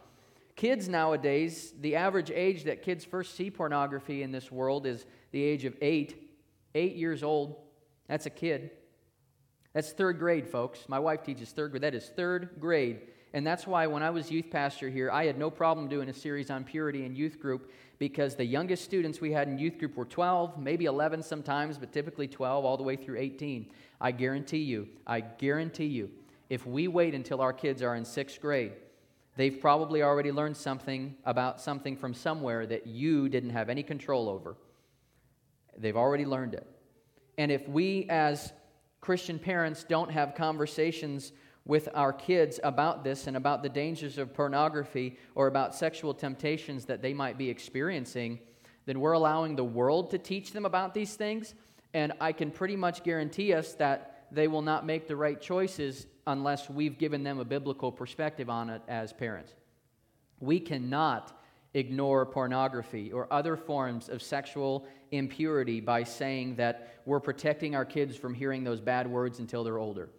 Kids 0.55 0.87
nowadays, 0.87 1.73
the 1.81 1.97
average 1.97 2.31
age 2.31 2.63
that 2.63 2.81
kids 2.81 3.03
first 3.03 3.35
see 3.35 3.51
pornography 3.51 4.23
in 4.23 4.31
this 4.31 4.51
world 4.51 4.85
is 4.87 5.05
the 5.31 5.43
age 5.43 5.65
of 5.65 5.75
eight. 5.81 6.31
Eight 6.73 6.95
years 6.95 7.23
old. 7.23 7.57
That's 8.07 8.25
a 8.25 8.29
kid. 8.29 8.71
That's 9.73 9.91
third 9.91 10.19
grade, 10.19 10.47
folks. 10.47 10.87
My 10.87 10.99
wife 10.99 11.23
teaches 11.23 11.51
third 11.51 11.71
grade. 11.71 11.83
That 11.83 11.93
is 11.93 12.09
third 12.15 12.51
grade. 12.59 13.01
And 13.35 13.45
that's 13.45 13.67
why 13.67 13.85
when 13.85 14.01
I 14.01 14.11
was 14.11 14.31
youth 14.31 14.49
pastor 14.49 14.89
here, 14.89 15.11
I 15.11 15.25
had 15.25 15.37
no 15.37 15.49
problem 15.49 15.89
doing 15.89 16.07
a 16.07 16.13
series 16.13 16.49
on 16.49 16.63
purity 16.63 17.03
in 17.03 17.17
youth 17.17 17.37
group 17.37 17.69
because 17.99 18.33
the 18.35 18.45
youngest 18.45 18.85
students 18.85 19.19
we 19.19 19.33
had 19.33 19.49
in 19.49 19.59
youth 19.59 19.77
group 19.77 19.97
were 19.97 20.05
12, 20.05 20.57
maybe 20.57 20.85
11 20.85 21.21
sometimes, 21.21 21.77
but 21.77 21.91
typically 21.91 22.29
12 22.29 22.63
all 22.63 22.77
the 22.77 22.83
way 22.83 22.95
through 22.95 23.17
18. 23.19 23.69
I 23.99 24.13
guarantee 24.13 24.59
you, 24.59 24.87
I 25.05 25.19
guarantee 25.19 25.87
you, 25.87 26.11
if 26.49 26.65
we 26.65 26.87
wait 26.87 27.13
until 27.13 27.41
our 27.41 27.51
kids 27.51 27.81
are 27.81 27.97
in 27.97 28.05
sixth 28.05 28.39
grade, 28.39 28.71
they've 29.35 29.59
probably 29.59 30.01
already 30.01 30.31
learned 30.31 30.55
something 30.55 31.13
about 31.25 31.59
something 31.59 31.97
from 31.97 32.13
somewhere 32.13 32.65
that 32.65 32.87
you 32.87 33.27
didn't 33.27 33.49
have 33.49 33.67
any 33.67 33.83
control 33.83 34.29
over. 34.29 34.55
They've 35.77 35.97
already 35.97 36.25
learned 36.25 36.53
it. 36.53 36.65
And 37.37 37.51
if 37.51 37.67
we 37.67 38.07
as 38.09 38.53
Christian 39.01 39.39
parents 39.39 39.83
don't 39.83 40.09
have 40.09 40.35
conversations 40.35 41.33
with 41.65 41.89
our 41.95 42.13
kids 42.13 42.59
about 42.63 43.03
this 43.03 43.27
and 43.27 43.35
about 43.35 43.63
the 43.63 43.69
dangers 43.69 44.17
of 44.17 44.33
pornography 44.33 45.17
or 45.33 45.47
about 45.47 45.75
sexual 45.75 46.13
temptations 46.13 46.85
that 46.85 47.01
they 47.01 47.13
might 47.13 47.37
be 47.37 47.49
experiencing, 47.49 48.39
then 48.85 48.99
we're 48.99 49.13
allowing 49.13 49.55
the 49.55 49.63
world 49.63 50.11
to 50.11 50.17
teach 50.17 50.51
them 50.51 50.65
about 50.65 50.93
these 50.93 51.15
things. 51.15 51.55
And 51.93 52.13
I 52.21 52.33
can 52.33 52.51
pretty 52.51 52.75
much 52.75 53.03
guarantee 53.03 53.53
us 53.53 53.73
that 53.73 54.27
they 54.31 54.47
will 54.47 54.61
not 54.61 54.85
make 54.85 55.07
the 55.07 55.15
right 55.15 55.41
choices 55.41 56.05
unless 56.27 56.69
we've 56.69 56.97
given 56.97 57.23
them 57.23 57.39
a 57.39 57.45
biblical 57.45 57.91
perspective 57.91 58.49
on 58.49 58.69
it 58.69 58.81
as 58.87 59.11
parents. 59.13 59.53
We 60.39 60.59
cannot 60.59 61.39
ignore 61.73 62.25
pornography 62.25 63.11
or 63.11 63.31
other 63.31 63.57
forms 63.57 64.07
of 64.07 64.21
sexual 64.21 64.85
impurity 65.11 65.81
by 65.81 66.03
saying 66.03 66.55
that 66.55 66.95
we're 67.05 67.19
protecting 67.19 67.75
our 67.75 67.85
kids 67.85 68.15
from 68.15 68.33
hearing 68.33 68.63
those 68.63 68.81
bad 68.81 69.07
words 69.07 69.39
until 69.39 69.63
they're 69.63 69.79
older. 69.79 70.09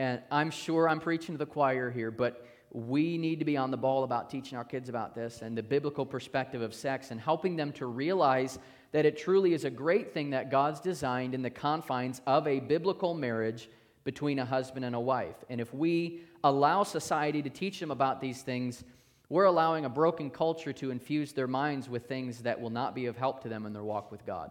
And 0.00 0.22
I'm 0.30 0.50
sure 0.50 0.88
I'm 0.88 0.98
preaching 0.98 1.34
to 1.34 1.38
the 1.38 1.44
choir 1.44 1.90
here, 1.90 2.10
but 2.10 2.46
we 2.72 3.18
need 3.18 3.38
to 3.40 3.44
be 3.44 3.58
on 3.58 3.70
the 3.70 3.76
ball 3.76 4.02
about 4.02 4.30
teaching 4.30 4.56
our 4.56 4.64
kids 4.64 4.88
about 4.88 5.14
this 5.14 5.42
and 5.42 5.54
the 5.54 5.62
biblical 5.62 6.06
perspective 6.06 6.62
of 6.62 6.72
sex 6.72 7.10
and 7.10 7.20
helping 7.20 7.54
them 7.54 7.70
to 7.72 7.84
realize 7.84 8.58
that 8.92 9.04
it 9.04 9.18
truly 9.18 9.52
is 9.52 9.66
a 9.66 9.70
great 9.70 10.14
thing 10.14 10.30
that 10.30 10.50
God's 10.50 10.80
designed 10.80 11.34
in 11.34 11.42
the 11.42 11.50
confines 11.50 12.22
of 12.26 12.46
a 12.46 12.60
biblical 12.60 13.12
marriage 13.12 13.68
between 14.04 14.38
a 14.38 14.44
husband 14.46 14.86
and 14.86 14.94
a 14.94 15.00
wife. 15.00 15.36
And 15.50 15.60
if 15.60 15.74
we 15.74 16.22
allow 16.44 16.82
society 16.82 17.42
to 17.42 17.50
teach 17.50 17.78
them 17.78 17.90
about 17.90 18.22
these 18.22 18.40
things, 18.40 18.82
we're 19.28 19.44
allowing 19.44 19.84
a 19.84 19.90
broken 19.90 20.30
culture 20.30 20.72
to 20.72 20.90
infuse 20.90 21.34
their 21.34 21.46
minds 21.46 21.90
with 21.90 22.06
things 22.06 22.38
that 22.38 22.58
will 22.58 22.70
not 22.70 22.94
be 22.94 23.04
of 23.04 23.18
help 23.18 23.42
to 23.42 23.50
them 23.50 23.66
in 23.66 23.74
their 23.74 23.84
walk 23.84 24.10
with 24.10 24.24
God. 24.24 24.50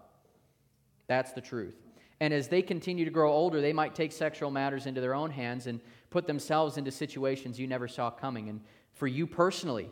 That's 1.07 1.31
the 1.31 1.41
truth. 1.41 1.73
And 2.21 2.33
as 2.33 2.47
they 2.47 2.61
continue 2.61 3.05
to 3.05 3.11
grow 3.11 3.31
older, 3.31 3.61
they 3.61 3.73
might 3.73 3.95
take 3.95 4.11
sexual 4.11 4.51
matters 4.51 4.85
into 4.85 4.99
their 4.99 5.13
own 5.13 5.31
hands 5.31 5.67
and 5.67 5.79
put 6.09 6.27
themselves 6.27 6.77
into 6.77 6.91
situations 6.91 7.59
you 7.59 7.67
never 7.67 7.87
saw 7.87 8.09
coming. 8.09 8.49
And 8.49 8.61
for 8.93 9.07
you 9.07 9.25
personally, 9.25 9.89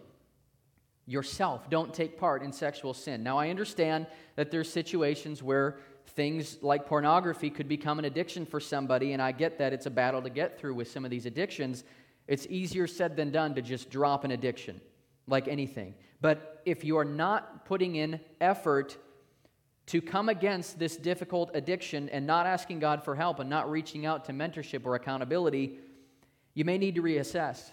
yourself, 1.05 1.69
don't 1.69 1.93
take 1.93 2.19
part 2.19 2.43
in 2.43 2.51
sexual 2.51 2.93
sin. 2.93 3.24
Now, 3.24 3.38
I 3.38 3.50
understand 3.50 4.07
that 4.36 4.51
there's 4.51 4.69
situations 4.69 5.41
where 5.41 5.77
things 6.07 6.57
like 6.62 6.86
pornography 6.86 7.50
could 7.50 7.67
become 7.67 7.98
an 8.00 8.05
addiction 8.05 8.46
for 8.46 8.60
somebody, 8.60 9.13
and 9.13 9.22
I 9.22 9.31
get 9.31 9.57
that 9.60 9.72
it's 9.72 9.86
a 9.86 9.91
battle 9.91 10.22
to 10.22 10.29
get 10.29 10.60
through 10.60 10.75
with 10.75 10.91
some 10.91 11.05
of 11.05 11.12
these 11.12 11.25
addictions. 11.25 11.86
It's 12.27 12.46
easier 12.50 12.88
said 12.88 13.15
than 13.15 13.31
done 13.31 13.55
to 13.55 13.62
just 13.62 13.89
drop 13.89 14.25
an 14.25 14.31
addiction, 14.31 14.81
like 15.27 15.48
anything. 15.48 15.94
But 16.20 16.61
if 16.66 16.83
you 16.83 16.98
are 16.98 17.05
not 17.05 17.66
putting 17.66 17.96
in 17.96 18.20
effort 18.42 18.98
to 19.87 20.01
come 20.01 20.29
against 20.29 20.77
this 20.77 20.97
difficult 20.97 21.50
addiction 21.53 22.09
and 22.09 22.27
not 22.27 22.45
asking 22.45 22.79
God 22.79 23.03
for 23.03 23.15
help 23.15 23.39
and 23.39 23.50
not 23.50 23.69
reaching 23.71 24.05
out 24.05 24.25
to 24.25 24.33
mentorship 24.33 24.85
or 24.85 24.95
accountability, 24.95 25.79
you 26.53 26.65
may 26.65 26.77
need 26.77 26.95
to 26.95 27.01
reassess 27.01 27.71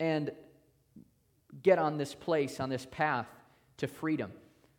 and 0.00 0.30
get 1.62 1.78
on 1.78 1.96
this 1.96 2.14
place, 2.14 2.60
on 2.60 2.68
this 2.68 2.86
path 2.90 3.28
to 3.78 3.86
freedom. 3.86 4.32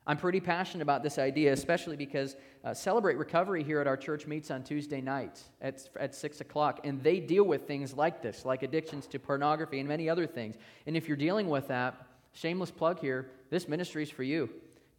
I'm 0.05 0.17
pretty 0.17 0.39
passionate 0.39 0.81
about 0.81 1.03
this 1.03 1.17
idea, 1.17 1.53
especially 1.53 1.95
because 1.95 2.35
uh, 2.63 2.73
Celebrate 2.73 3.17
Recovery 3.17 3.63
here 3.63 3.79
at 3.79 3.87
our 3.87 3.95
church 3.95 4.27
meets 4.27 4.49
on 4.49 4.63
Tuesday 4.63 5.01
nights 5.01 5.45
at, 5.61 5.87
at 5.99 6.15
6 6.15 6.41
o'clock, 6.41 6.79
and 6.83 7.01
they 7.03 7.19
deal 7.19 7.43
with 7.43 7.67
things 7.67 7.93
like 7.93 8.21
this, 8.21 8.43
like 8.43 8.63
addictions 8.63 9.07
to 9.07 9.19
pornography 9.19 9.79
and 9.79 9.87
many 9.87 10.09
other 10.09 10.25
things. 10.25 10.55
And 10.87 10.97
if 10.97 11.07
you're 11.07 11.15
dealing 11.15 11.47
with 11.47 11.67
that, 11.67 12.07
shameless 12.33 12.71
plug 12.71 12.99
here, 12.99 13.29
this 13.49 13.67
ministry 13.67 14.03
is 14.03 14.09
for 14.09 14.23
you. 14.23 14.49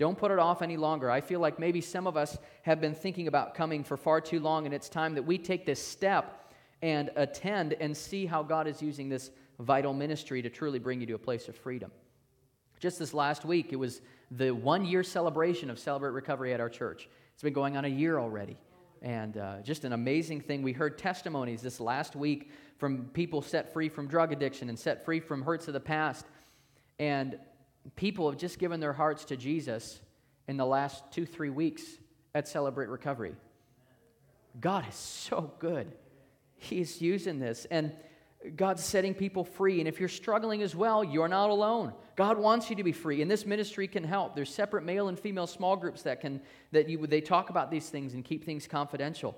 Don't 0.01 0.17
put 0.17 0.31
it 0.31 0.39
off 0.39 0.63
any 0.63 0.79
longer. 0.79 1.11
I 1.11 1.21
feel 1.21 1.41
like 1.41 1.59
maybe 1.59 1.83
some 1.83 2.07
of 2.07 2.17
us 2.17 2.39
have 2.63 2.81
been 2.81 2.95
thinking 2.95 3.29
about 3.29 3.55
coming 3.55 3.85
for 3.85 3.99
far 3.99 4.19
too 4.19 4.41
long, 4.41 4.65
and 4.65 4.75
it's 4.75 4.89
time 4.89 5.13
that 5.15 5.23
we 5.23 5.37
take 5.37 5.67
this 5.67 5.79
step 5.79 6.55
and 6.81 7.11
attend 7.17 7.75
and 7.75 7.95
see 7.95 8.25
how 8.25 8.43
God 8.43 8.67
is 8.67 8.81
using 8.81 9.11
this 9.11 9.31
vital 9.59 9.93
ministry 9.93 10.41
to 10.41 10.49
truly 10.49 10.79
bring 10.79 11.03
you 11.03 11.07
to 11.09 11.13
a 11.13 11.19
place 11.19 11.49
of 11.49 11.55
freedom. 11.55 11.93
Just 12.79 12.99
this 12.99 13.13
last 13.13 13.45
week, 13.45 13.75
it 13.75 13.77
was 13.77 14.01
the 14.31 14.53
one 14.53 14.87
year 14.87 15.03
celebration 15.03 15.69
of 15.69 15.79
Celebrate 15.79 16.13
Recovery 16.13 16.55
at 16.55 16.61
our 16.61 16.71
church. 16.71 17.11
It's 17.35 17.43
been 17.43 17.53
going 17.53 17.77
on 17.77 17.85
a 17.85 17.89
year 17.89 18.19
already. 18.19 18.57
And 19.03 19.37
uh, 19.37 19.61
just 19.61 19.85
an 19.85 19.93
amazing 19.93 20.41
thing. 20.41 20.63
We 20.63 20.73
heard 20.73 20.97
testimonies 20.97 21.61
this 21.61 21.79
last 21.79 22.17
week 22.17 22.53
from 22.79 23.11
people 23.13 23.43
set 23.43 23.75
free 23.75 23.91
from 23.91 24.07
drug 24.07 24.33
addiction 24.33 24.71
and 24.71 24.79
set 24.79 25.05
free 25.05 25.21
from 25.21 25.43
hurts 25.43 25.69
of 25.69 25.75
the 25.75 25.81
past. 25.81 26.25
And 26.99 27.39
people 27.97 28.31
have 28.31 28.39
just 28.39 28.59
given 28.59 28.81
their 28.81 28.93
hearts 28.93 29.25
to 29.27 29.37
Jesus 29.37 30.01
in 30.49 30.57
the 30.57 30.67
last 30.67 31.05
two, 31.11 31.27
three 31.27 31.51
weeks 31.51 31.83
at 32.35 32.49
Celebrate 32.49 32.89
Recovery. 32.89 33.35
God 34.61 34.89
is 34.89 34.95
so 34.95 35.53
good. 35.59 35.93
He's 36.57 37.01
using 37.01 37.39
this. 37.39 37.67
And 37.71 37.93
God's 38.57 38.83
setting 38.83 39.15
people 39.15 39.45
free. 39.45 39.81
And 39.81 39.89
if 39.89 40.01
you're 40.01 40.09
struggling 40.09 40.63
as 40.63 40.75
well, 40.75 41.05
you're 41.05 41.29
not 41.29 41.51
alone. 41.51 41.93
God 42.17 42.39
wants 42.39 42.71
you 42.71 42.77
to 42.77 42.85
be 42.85 42.93
free. 42.93 43.23
And 43.23 43.31
this 43.31 43.45
ministry 43.45 43.87
can 43.87 44.03
help. 44.03 44.35
There's 44.35 44.53
separate 44.53 44.85
male 44.85 45.09
and 45.09 45.19
female 45.19 45.47
small 45.47 45.77
groups 45.77 46.03
that 46.03 46.21
can 46.21 46.41
that 46.73 46.89
you 46.89 47.07
they 47.07 47.21
talk 47.21 47.51
about 47.51 47.71
these 47.71 47.89
things 47.91 48.15
and 48.15 48.25
keep 48.25 48.45
things 48.45 48.67
confidential. 48.67 49.37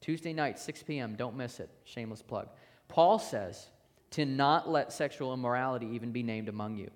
Tuesday 0.00 0.32
night, 0.32 0.58
6 0.58 0.82
p.m. 0.84 1.14
Don't 1.14 1.36
miss 1.36 1.60
it. 1.60 1.70
Shameless 1.84 2.22
plug. 2.22 2.48
Paul 2.88 3.18
says 3.18 3.68
to 4.12 4.24
not 4.24 4.68
let 4.68 4.92
sexual 4.92 5.32
immorality 5.32 5.86
even 5.92 6.10
be 6.10 6.22
named 6.22 6.48
among 6.48 6.76
you. 6.76 6.90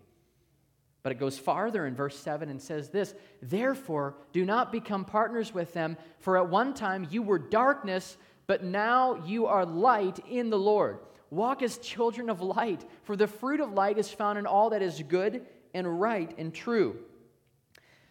But 1.05 1.13
it 1.13 1.21
goes 1.21 1.39
farther 1.39 1.87
in 1.87 1.95
verse 1.95 2.19
7 2.19 2.49
and 2.49 2.61
says 2.61 2.89
this 2.89 3.15
Therefore, 3.43 4.17
do 4.33 4.45
not 4.45 4.73
become 4.73 5.05
partners 5.05 5.55
with 5.55 5.73
them, 5.75 5.97
for 6.19 6.39
at 6.39 6.49
one 6.49 6.75
time 6.75 7.07
you 7.11 7.23
were 7.23 7.39
darkness, 7.39 8.17
but 8.47 8.65
now 8.65 9.23
you 9.27 9.47
are 9.47 9.67
light 9.67 10.19
in 10.29 10.51
the 10.51 10.59
Lord. 10.59 10.99
Walk 11.31 11.63
as 11.63 11.77
children 11.79 12.31
of 12.31 12.41
light, 12.41 12.85
for 13.03 13.17
the 13.17 13.27
fruit 13.27 13.61
of 13.61 13.73
light 13.73 13.99
is 13.99 14.11
found 14.11 14.39
in 14.39 14.47
all 14.47 14.71
that 14.71 14.83
is 14.83 15.03
good 15.03 15.45
and 15.75 16.01
right 16.01 16.35
and 16.39 16.55
true. 16.55 16.97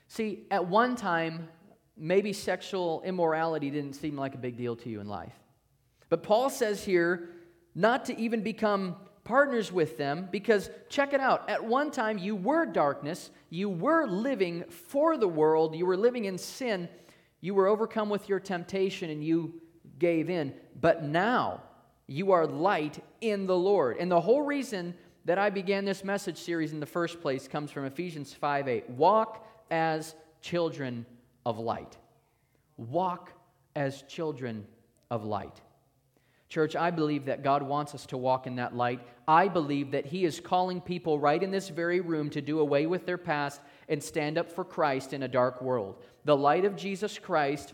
See, 0.07 0.45
at 0.51 0.67
one 0.67 0.95
time, 0.95 1.49
maybe 1.97 2.31
sexual 2.31 3.01
immorality 3.03 3.71
didn't 3.71 3.93
seem 3.93 4.17
like 4.17 4.35
a 4.35 4.37
big 4.37 4.55
deal 4.55 4.75
to 4.75 4.89
you 4.89 4.99
in 4.99 5.07
life. 5.07 5.33
But 6.09 6.21
Paul 6.21 6.51
says 6.51 6.83
here 6.83 7.29
not 7.73 8.05
to 8.05 8.19
even 8.19 8.41
become 8.41 8.97
partners 9.23 9.71
with 9.71 9.97
them 9.97 10.27
because 10.31 10.69
check 10.89 11.13
it 11.13 11.19
out. 11.19 11.49
At 11.49 11.63
one 11.63 11.91
time, 11.91 12.17
you 12.17 12.35
were 12.35 12.65
darkness, 12.65 13.31
you 13.49 13.69
were 13.69 14.05
living 14.05 14.63
for 14.69 15.17
the 15.17 15.27
world, 15.27 15.75
you 15.75 15.85
were 15.85 15.97
living 15.97 16.25
in 16.25 16.37
sin, 16.37 16.89
you 17.41 17.53
were 17.53 17.67
overcome 17.67 18.09
with 18.09 18.27
your 18.27 18.39
temptation, 18.39 19.09
and 19.09 19.23
you 19.23 19.61
gave 19.99 20.29
in. 20.29 20.53
But 20.79 21.03
now, 21.03 21.61
you 22.07 22.31
are 22.31 22.45
light 22.45 23.03
in 23.21 23.47
the 23.47 23.55
Lord. 23.55 23.97
And 23.97 24.11
the 24.11 24.21
whole 24.21 24.41
reason 24.41 24.93
that 25.25 25.37
I 25.37 25.49
began 25.49 25.85
this 25.85 26.03
message 26.03 26.37
series 26.37 26.73
in 26.73 26.79
the 26.79 26.85
first 26.85 27.21
place 27.21 27.47
comes 27.47 27.71
from 27.71 27.85
Ephesians 27.85 28.33
5 28.33 28.67
8. 28.67 28.89
Walk 28.89 29.47
as 29.71 30.15
children 30.41 31.05
of 31.45 31.59
light. 31.59 31.97
Walk 32.77 33.31
as 33.75 34.03
children 34.03 34.65
of 35.09 35.23
light. 35.23 35.61
Church, 36.53 36.75
I 36.75 36.91
believe 36.91 37.25
that 37.25 37.41
God 37.41 37.63
wants 37.63 37.95
us 37.95 38.05
to 38.05 38.15
walk 38.15 38.45
in 38.45 38.57
that 38.57 38.75
light. 38.75 38.99
I 39.27 39.47
believe 39.47 39.89
that 39.89 40.05
He 40.05 40.23
is 40.23 40.39
calling 40.39 40.81
people 40.81 41.17
right 41.17 41.41
in 41.41 41.49
this 41.49 41.69
very 41.69 41.99
room 41.99 42.29
to 42.29 42.41
do 42.41 42.59
away 42.59 42.85
with 42.85 43.07
their 43.07 43.17
past 43.17 43.59
and 43.89 44.03
stand 44.03 44.37
up 44.37 44.51
for 44.51 44.63
Christ 44.63 45.13
in 45.13 45.23
a 45.23 45.27
dark 45.27 45.63
world. 45.63 45.95
The 46.25 46.37
light 46.37 46.63
of 46.63 46.75
Jesus 46.75 47.17
Christ 47.17 47.73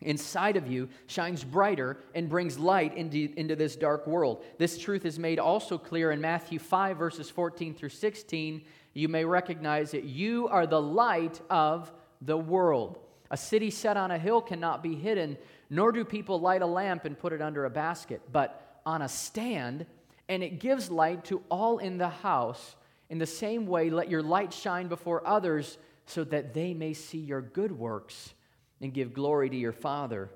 inside 0.00 0.56
of 0.56 0.66
you 0.66 0.88
shines 1.06 1.44
brighter 1.44 1.98
and 2.14 2.30
brings 2.30 2.58
light 2.58 2.96
into, 2.96 3.30
into 3.36 3.56
this 3.56 3.76
dark 3.76 4.06
world. 4.06 4.42
This 4.56 4.78
truth 4.78 5.04
is 5.04 5.18
made 5.18 5.38
also 5.38 5.76
clear 5.76 6.10
in 6.10 6.22
Matthew 6.22 6.58
5, 6.58 6.96
verses 6.96 7.28
14 7.28 7.74
through 7.74 7.90
16. 7.90 8.64
You 8.94 9.08
may 9.10 9.26
recognize 9.26 9.90
that 9.90 10.04
you 10.04 10.48
are 10.48 10.66
the 10.66 10.80
light 10.80 11.42
of 11.50 11.92
the 12.22 12.38
world. 12.38 13.00
A 13.30 13.36
city 13.36 13.70
set 13.70 13.96
on 13.96 14.10
a 14.10 14.18
hill 14.18 14.40
cannot 14.40 14.82
be 14.82 14.94
hidden, 14.94 15.36
nor 15.70 15.92
do 15.92 16.04
people 16.04 16.40
light 16.40 16.62
a 16.62 16.66
lamp 16.66 17.04
and 17.04 17.18
put 17.18 17.32
it 17.32 17.42
under 17.42 17.64
a 17.64 17.70
basket, 17.70 18.22
but 18.32 18.80
on 18.86 19.02
a 19.02 19.08
stand, 19.08 19.86
and 20.28 20.42
it 20.42 20.60
gives 20.60 20.90
light 20.90 21.24
to 21.26 21.42
all 21.50 21.78
in 21.78 21.98
the 21.98 22.08
house. 22.08 22.76
In 23.10 23.18
the 23.18 23.26
same 23.26 23.66
way, 23.66 23.90
let 23.90 24.10
your 24.10 24.22
light 24.22 24.52
shine 24.52 24.88
before 24.88 25.26
others 25.26 25.78
so 26.06 26.24
that 26.24 26.54
they 26.54 26.74
may 26.74 26.92
see 26.92 27.18
your 27.18 27.40
good 27.40 27.72
works 27.72 28.34
and 28.80 28.92
give 28.92 29.14
glory 29.14 29.48
to 29.50 29.56
your 29.56 29.72
Father 29.72 30.30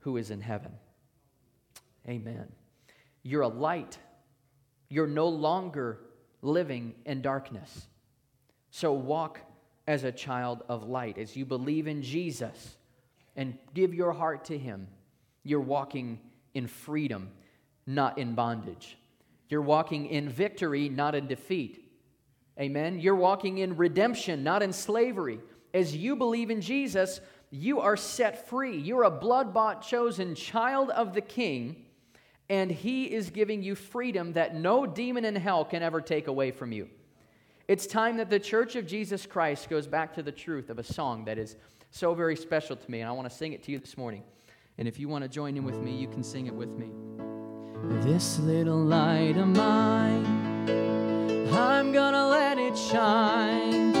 who 0.00 0.16
is 0.16 0.30
in 0.30 0.40
heaven. 0.40 0.72
Amen. 2.08 2.46
You're 3.22 3.42
a 3.42 3.48
light. 3.48 3.98
You're 4.88 5.06
no 5.06 5.28
longer 5.28 6.00
living 6.42 6.94
in 7.06 7.22
darkness. 7.22 7.88
So 8.70 8.92
walk 8.92 9.40
as 9.86 10.04
a 10.04 10.12
child 10.12 10.62
of 10.68 10.88
light. 10.88 11.18
As 11.18 11.36
you 11.36 11.46
believe 11.46 11.86
in 11.86 12.02
Jesus 12.02 12.76
and 13.36 13.56
give 13.74 13.94
your 13.94 14.12
heart 14.12 14.44
to 14.46 14.58
Him, 14.58 14.88
you're 15.42 15.60
walking 15.60 16.20
in 16.54 16.66
freedom, 16.66 17.30
not 17.86 18.18
in 18.18 18.34
bondage. 18.34 18.96
You're 19.48 19.62
walking 19.62 20.06
in 20.06 20.28
victory, 20.28 20.88
not 20.88 21.14
in 21.14 21.26
defeat. 21.26 21.84
Amen. 22.58 23.00
You're 23.00 23.16
walking 23.16 23.58
in 23.58 23.76
redemption, 23.76 24.44
not 24.44 24.62
in 24.62 24.72
slavery. 24.72 25.40
As 25.72 25.94
you 25.96 26.16
believe 26.16 26.50
in 26.50 26.60
Jesus, 26.60 27.20
you 27.50 27.80
are 27.80 27.96
set 27.96 28.48
free. 28.48 28.78
You're 28.78 29.04
a 29.04 29.10
blood 29.10 29.52
bought, 29.52 29.82
chosen 29.82 30.34
child 30.34 30.90
of 30.90 31.14
the 31.14 31.20
King, 31.20 31.84
and 32.48 32.70
He 32.70 33.12
is 33.12 33.30
giving 33.30 33.62
you 33.62 33.74
freedom 33.74 34.32
that 34.34 34.54
no 34.54 34.86
demon 34.86 35.24
in 35.24 35.36
hell 35.36 35.64
can 35.64 35.82
ever 35.82 36.00
take 36.00 36.28
away 36.28 36.50
from 36.50 36.72
you. 36.72 36.88
It's 37.66 37.86
time 37.86 38.18
that 38.18 38.30
the 38.30 38.38
Church 38.38 38.76
of 38.76 38.86
Jesus 38.86 39.24
Christ 39.26 39.70
goes 39.70 39.86
back 39.86 40.14
to 40.14 40.22
the 40.22 40.32
truth 40.32 40.68
of 40.68 40.78
a 40.78 40.84
song 40.84 41.24
that 41.24 41.38
is 41.38 41.56
so 41.94 42.12
very 42.12 42.34
special 42.34 42.74
to 42.74 42.90
me, 42.90 43.00
and 43.00 43.08
I 43.08 43.12
want 43.12 43.30
to 43.30 43.34
sing 43.34 43.52
it 43.52 43.62
to 43.62 43.70
you 43.70 43.78
this 43.78 43.96
morning. 43.96 44.24
And 44.78 44.88
if 44.88 44.98
you 44.98 45.08
want 45.08 45.22
to 45.22 45.28
join 45.28 45.56
in 45.56 45.62
with 45.62 45.80
me, 45.80 45.92
you 45.92 46.08
can 46.08 46.24
sing 46.24 46.48
it 46.48 46.54
with 46.54 46.70
me. 46.70 46.90
This 48.02 48.40
little 48.40 48.78
light 48.78 49.36
of 49.36 49.46
mine, 49.46 50.26
I'm 51.52 51.92
gonna 51.92 52.26
let 52.26 52.58
it 52.58 52.76
shine. 52.76 53.92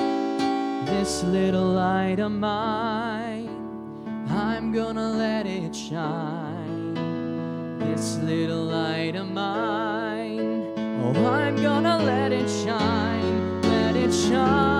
This 0.86 1.22
little 1.22 1.66
light 1.68 2.18
of 2.18 2.32
mine. 2.32 3.48
I'm 4.28 4.72
gonna 4.72 5.10
let 5.10 5.46
it 5.46 5.72
shine. 5.72 6.94
This 7.78 8.16
little 8.16 8.64
light 8.64 9.14
of 9.14 9.28
mine. 9.28 10.74
Oh, 11.04 11.26
I'm 11.26 11.62
gonna 11.62 11.98
let 11.98 12.32
it 12.32 12.48
shine. 12.48 13.62
Let 13.62 13.94
it 13.94 14.12
shine, 14.12 14.73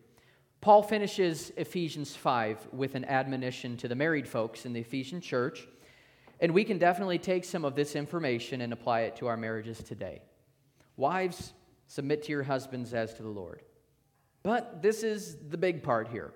Paul 0.63 0.83
finishes 0.83 1.53
Ephesians 1.59 2.17
5 2.17 2.69
with 2.73 2.95
an 2.95 3.05
admonition 3.05 3.77
to 3.77 3.87
the 3.87 3.95
married 3.95 4.27
folks 4.27 4.65
in 4.65 4.73
the 4.73 4.81
Ephesian 4.81 5.21
church, 5.21 5.69
and 6.41 6.55
we 6.55 6.65
can 6.65 6.79
definitely 6.79 7.19
take 7.19 7.45
some 7.45 7.67
of 7.67 7.75
this 7.75 7.95
information 7.95 8.63
and 8.63 8.73
apply 8.73 9.01
it 9.01 9.17
to 9.17 9.27
our 9.27 9.37
marriages 9.37 9.83
today. 9.83 10.23
Wives, 10.97 11.53
submit 11.87 12.23
to 12.23 12.33
your 12.33 12.45
husbands 12.45 12.95
as 12.95 13.13
to 13.13 13.23
the 13.23 13.29
Lord. 13.29 13.61
But 14.49 14.81
this 14.81 15.03
is 15.03 15.37
the 15.51 15.59
big 15.59 15.83
part 15.83 16.09
here. 16.09 16.33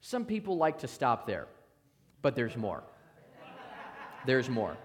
Some 0.00 0.24
people 0.24 0.56
like 0.56 0.78
to 0.78 0.88
stop 0.88 1.24
there, 1.24 1.46
but 2.20 2.34
there's 2.34 2.56
more. 2.56 2.82
There's 4.26 4.48
more. 4.48 4.76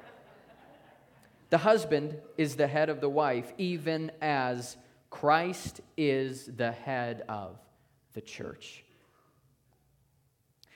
The 1.49 1.57
husband 1.57 2.15
is 2.37 2.57
the 2.57 2.67
head 2.67 2.89
of 2.89 3.01
the 3.01 3.09
wife, 3.09 3.51
even 3.57 4.11
as 4.21 4.77
Christ 5.09 5.81
is 5.97 6.45
the 6.45 6.71
head 6.71 7.23
of 7.27 7.57
the 8.13 8.21
church. 8.21 8.85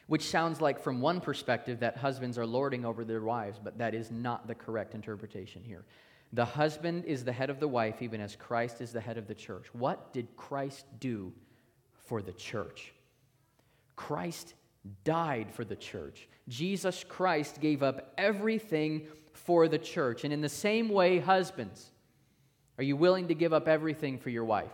Which 0.08 0.24
sounds 0.24 0.60
like, 0.60 0.82
from 0.82 1.00
one 1.00 1.22
perspective, 1.22 1.82
that 1.82 1.98
husbands 1.98 2.40
are 2.40 2.48
lording 2.48 2.86
over 2.86 3.06
their 3.06 3.22
wives, 3.22 3.60
but 3.64 3.78
that 3.78 3.94
is 3.94 4.10
not 4.10 4.48
the 4.48 4.56
correct 4.56 4.96
interpretation 4.96 5.62
here. 5.64 5.86
The 6.32 6.46
husband 6.46 7.06
is 7.06 7.24
the 7.24 7.34
head 7.34 7.52
of 7.52 7.60
the 7.60 7.68
wife, 7.68 8.02
even 8.02 8.20
as 8.20 8.36
Christ 8.36 8.82
is 8.82 8.94
the 8.94 9.00
head 9.00 9.20
of 9.20 9.28
the 9.28 9.36
church. 9.36 9.68
What 9.74 10.12
did 10.12 10.36
Christ 10.36 10.88
do 11.00 11.32
for 12.04 12.22
the 12.22 12.34
church? 12.34 12.94
Christ 13.96 14.54
died 15.04 15.52
for 15.52 15.64
the 15.64 15.76
church. 15.76 16.28
Jesus 16.50 17.04
Christ 17.08 17.62
gave 17.62 17.84
up 17.84 18.14
everything 18.18 19.08
for 19.34 19.68
the 19.68 19.78
church. 19.78 20.24
And 20.24 20.34
in 20.34 20.42
the 20.42 20.50
same 20.50 20.90
way, 20.90 21.20
husbands, 21.20 21.92
are 22.78 22.84
you 22.84 22.96
willing 22.96 23.28
to 23.28 23.36
give 23.36 23.54
up 23.54 23.68
everything 23.68 24.18
for 24.18 24.30
your 24.30 24.46
wife? 24.46 24.72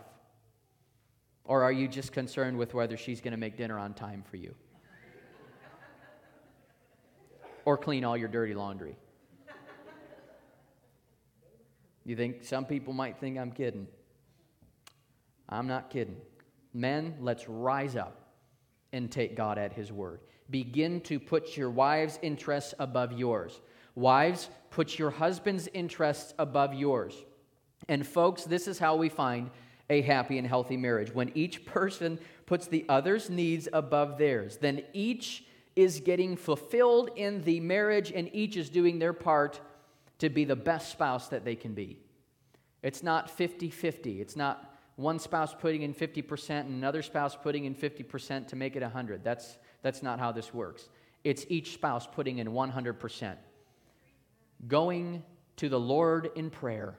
Or 1.44 1.62
are 1.62 1.72
you 1.72 1.88
just 1.88 2.12
concerned 2.12 2.56
with 2.58 2.74
whether 2.74 2.96
she's 2.96 3.20
going 3.20 3.32
to 3.32 3.38
make 3.38 3.56
dinner 3.56 3.78
on 3.78 3.94
time 3.94 4.22
for 4.28 4.36
you? 4.36 4.54
or 7.64 7.76
clean 7.76 8.04
all 8.04 8.16
your 8.16 8.28
dirty 8.28 8.54
laundry? 8.54 8.96
You 12.04 12.16
think 12.16 12.44
some 12.44 12.64
people 12.64 12.92
might 12.92 13.18
think 13.18 13.38
I'm 13.38 13.52
kidding? 13.52 13.86
I'm 15.48 15.66
not 15.66 15.90
kidding. 15.90 16.16
Men, 16.72 17.16
let's 17.20 17.48
rise 17.48 17.96
up 17.96 18.20
and 18.92 19.10
take 19.10 19.36
God 19.36 19.58
at 19.58 19.72
His 19.72 19.92
word. 19.92 20.20
Begin 20.50 21.00
to 21.02 21.18
put 21.20 21.56
your 21.56 21.70
wives' 21.70 22.18
interests 22.22 22.74
above 22.78 23.12
yours. 23.12 23.60
Wives, 23.94 24.48
put 24.70 24.98
your 24.98 25.10
husband's 25.10 25.68
interests 25.72 26.34
above 26.38 26.74
yours. 26.74 27.14
And 27.88 28.06
folks, 28.06 28.44
this 28.44 28.68
is 28.68 28.78
how 28.78 28.96
we 28.96 29.08
find 29.08 29.50
a 29.88 30.02
happy 30.02 30.38
and 30.38 30.46
healthy 30.46 30.76
marriage. 30.76 31.12
When 31.12 31.32
each 31.34 31.64
person 31.66 32.18
puts 32.46 32.66
the 32.66 32.84
other's 32.88 33.30
needs 33.30 33.68
above 33.72 34.18
theirs, 34.18 34.58
then 34.58 34.82
each 34.92 35.44
is 35.76 36.00
getting 36.00 36.36
fulfilled 36.36 37.10
in 37.16 37.42
the 37.42 37.60
marriage 37.60 38.12
and 38.12 38.28
each 38.32 38.56
is 38.56 38.68
doing 38.70 38.98
their 38.98 39.12
part 39.12 39.60
to 40.18 40.28
be 40.28 40.44
the 40.44 40.56
best 40.56 40.90
spouse 40.90 41.28
that 41.28 41.44
they 41.44 41.56
can 41.56 41.74
be. 41.74 41.98
It's 42.82 43.02
not 43.02 43.30
50 43.30 43.70
50. 43.70 44.20
It's 44.20 44.36
not 44.36 44.69
one 45.00 45.18
spouse 45.18 45.54
putting 45.54 45.82
in 45.82 45.94
50% 45.94 46.60
and 46.60 46.70
another 46.70 47.02
spouse 47.02 47.36
putting 47.36 47.64
in 47.64 47.74
50% 47.74 48.48
to 48.48 48.56
make 48.56 48.76
it 48.76 48.82
100. 48.82 49.24
That's, 49.24 49.58
that's 49.82 50.02
not 50.02 50.18
how 50.18 50.32
this 50.32 50.52
works. 50.52 50.88
It's 51.24 51.44
each 51.48 51.74
spouse 51.74 52.06
putting 52.06 52.38
in 52.38 52.48
100%. 52.48 53.36
Going 54.68 55.22
to 55.56 55.68
the 55.68 55.80
Lord 55.80 56.30
in 56.34 56.50
prayer 56.50 56.96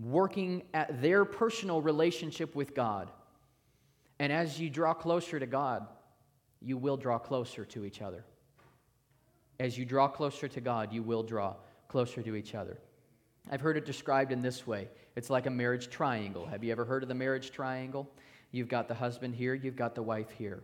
working 0.00 0.62
at 0.72 1.02
their 1.02 1.24
personal 1.24 1.82
relationship 1.82 2.54
with 2.54 2.74
God. 2.74 3.10
And 4.18 4.32
as 4.32 4.58
you 4.58 4.70
draw 4.70 4.94
closer 4.94 5.38
to 5.38 5.46
God, 5.46 5.86
you 6.60 6.76
will 6.76 6.96
draw 6.96 7.18
closer 7.18 7.64
to 7.66 7.84
each 7.84 8.00
other. 8.00 8.24
As 9.60 9.76
you 9.76 9.84
draw 9.84 10.08
closer 10.08 10.48
to 10.48 10.60
God, 10.60 10.92
you 10.92 11.02
will 11.02 11.22
draw 11.22 11.56
closer 11.88 12.22
to 12.22 12.34
each 12.34 12.54
other. 12.54 12.78
I've 13.50 13.60
heard 13.60 13.76
it 13.76 13.84
described 13.84 14.32
in 14.32 14.42
this 14.42 14.66
way 14.66 14.88
it's 15.16 15.30
like 15.30 15.46
a 15.46 15.50
marriage 15.50 15.90
triangle. 15.90 16.46
Have 16.46 16.64
you 16.64 16.72
ever 16.72 16.84
heard 16.84 17.02
of 17.02 17.08
the 17.08 17.14
marriage 17.14 17.50
triangle? 17.50 18.08
You've 18.50 18.68
got 18.68 18.88
the 18.88 18.94
husband 18.94 19.34
here, 19.34 19.54
you've 19.54 19.76
got 19.76 19.94
the 19.94 20.02
wife 20.02 20.30
here, 20.30 20.62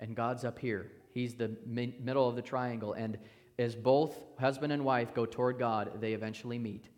and 0.00 0.14
God's 0.14 0.44
up 0.44 0.58
here. 0.58 0.90
He's 1.12 1.34
the 1.34 1.56
middle 1.66 2.28
of 2.28 2.36
the 2.36 2.42
triangle, 2.42 2.92
and 2.92 3.18
as 3.58 3.74
both 3.74 4.22
husband 4.38 4.72
and 4.72 4.84
wife 4.84 5.14
go 5.14 5.24
toward 5.24 5.58
God, 5.58 6.00
they 6.00 6.12
eventually 6.12 6.58
meet. 6.58 6.88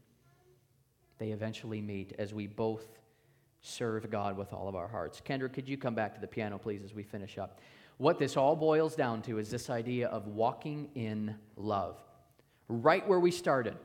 They 1.19 1.29
eventually 1.29 1.81
meet 1.81 2.15
as 2.19 2.33
we 2.35 2.47
both 2.47 2.99
serve 3.61 4.11
God 4.11 4.37
with 4.37 4.53
all 4.53 4.69
of 4.69 4.75
our 4.75 4.89
hearts. 4.89 5.21
Kendra, 5.25 5.53
could 5.53 5.69
you 5.69 5.77
come 5.77 5.95
back 5.95 6.15
to 6.15 6.21
the 6.21 6.27
piano, 6.27 6.59
please, 6.59 6.83
as 6.85 6.95
we 6.95 7.03
finish 7.03 7.39
up? 7.39 7.61
What 7.97 8.19
this 8.19 8.37
all 8.37 8.55
boils 8.55 8.95
down 8.95 9.23
to 9.23 9.39
is 9.39 9.51
this 9.51 9.71
idea 9.71 10.09
of 10.09 10.29
walking 10.29 10.91
in 10.95 11.35
love. 11.57 12.01
Right 12.69 13.07
where 13.07 13.19
we 13.19 13.33
started, 13.33 13.77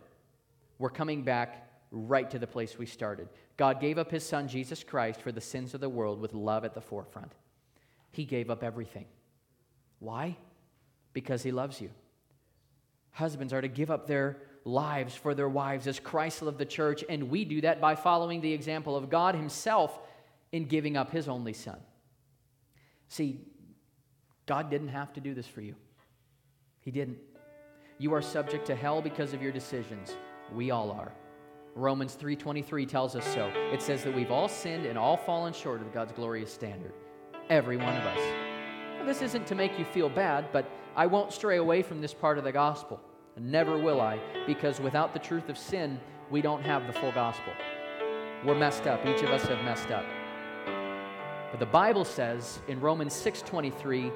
we're 0.80 0.90
coming 0.90 1.24
back 1.24 1.70
right 1.92 2.30
to 2.32 2.40
the 2.40 2.48
place 2.48 2.78
we 2.78 2.86
started. 2.86 3.30
God 3.56 3.80
gave 3.80 3.98
up 3.98 4.10
his 4.12 4.26
son, 4.26 4.48
Jesus 4.48 4.84
Christ, 4.84 5.22
for 5.22 5.32
the 5.32 5.42
sins 5.42 5.74
of 5.74 5.82
the 5.82 5.90
world 5.90 6.20
with 6.20 6.34
love 6.34 6.66
at 6.66 6.74
the 6.74 6.82
forefront. 6.82 7.32
He 8.12 8.26
gave 8.26 8.50
up 8.50 8.64
everything. 8.64 9.06
Why? 10.00 10.38
Because 11.14 11.44
he 11.44 11.52
loves 11.52 11.80
you. 11.80 11.92
Husbands 13.12 13.54
are 13.54 13.62
to 13.62 13.68
give 13.68 13.92
up 13.92 14.08
their 14.08 14.38
lives 14.66 15.14
for 15.14 15.36
their 15.36 15.50
wives 15.50 15.88
as 15.88 16.00
Christ 16.00 16.42
loved 16.42 16.58
the 16.58 16.66
church, 16.66 17.04
and 17.08 17.30
we 17.30 17.46
do 17.46 17.62
that 17.62 17.80
by 17.80 17.96
following 17.96 18.42
the 18.42 18.54
example 18.54 18.96
of 18.96 19.10
God 19.10 19.36
Himself 19.36 20.00
in 20.52 20.66
giving 20.66 20.98
up 20.98 21.12
His 21.12 21.28
only 21.28 21.54
Son. 21.54 21.78
See, 23.08 23.40
God 24.46 24.70
didn't 24.70 24.90
have 24.90 25.14
to 25.14 25.22
do 25.22 25.34
this 25.34 25.48
for 25.48 25.62
you. 25.62 25.76
He 26.82 26.92
didn't. 26.92 27.18
You 28.00 28.14
are 28.14 28.22
subject 28.22 28.66
to 28.68 28.76
hell 28.76 29.02
because 29.02 29.34
of 29.34 29.42
your 29.42 29.52
decisions. 29.52 30.16
We 30.54 30.72
all 30.72 30.92
are. 30.92 31.12
Romans 31.76 32.16
3:23 32.16 32.86
tells 32.86 33.16
us 33.16 33.26
so. 33.34 33.48
It 33.72 33.82
says 33.82 34.04
that 34.04 34.14
we've 34.14 34.32
all 34.32 34.48
sinned 34.48 34.86
and 34.86 34.98
all 34.98 35.18
fallen 35.18 35.54
short 35.54 35.82
of 35.82 35.92
God's 35.92 36.12
glorious 36.12 36.54
standard. 36.54 36.94
Every 37.50 37.78
one 37.78 37.96
of 37.96 38.04
us. 38.04 38.20
This 39.06 39.22
isn't 39.22 39.48
to 39.48 39.56
make 39.56 39.78
you 39.80 39.86
feel 39.86 40.10
bad, 40.10 40.52
but 40.52 40.70
I 40.96 41.08
won't 41.08 41.34
stray 41.34 41.58
away 41.58 41.82
from 41.82 42.00
this 42.00 42.14
part 42.14 42.38
of 42.38 42.44
the 42.44 42.52
gospel. 42.52 43.02
Never 43.38 43.78
will 43.78 44.00
I, 44.00 44.20
because 44.46 44.80
without 44.80 45.14
the 45.14 45.20
truth 45.20 45.50
of 45.50 45.58
sin, 45.58 46.00
we 46.30 46.42
don't 46.42 46.62
have 46.62 46.86
the 46.86 46.94
full 46.94 47.12
gospel. 47.12 47.52
We're 48.46 48.56
messed 48.56 48.86
up. 48.86 49.06
Each 49.06 49.24
of 49.24 49.30
us 49.30 49.44
have 49.48 49.64
messed 49.66 49.90
up. 49.90 50.06
But 51.50 51.60
the 51.60 51.66
Bible 51.66 52.06
says 52.06 52.62
in 52.68 52.80
Romans 52.80 53.14
6:23 53.14 54.12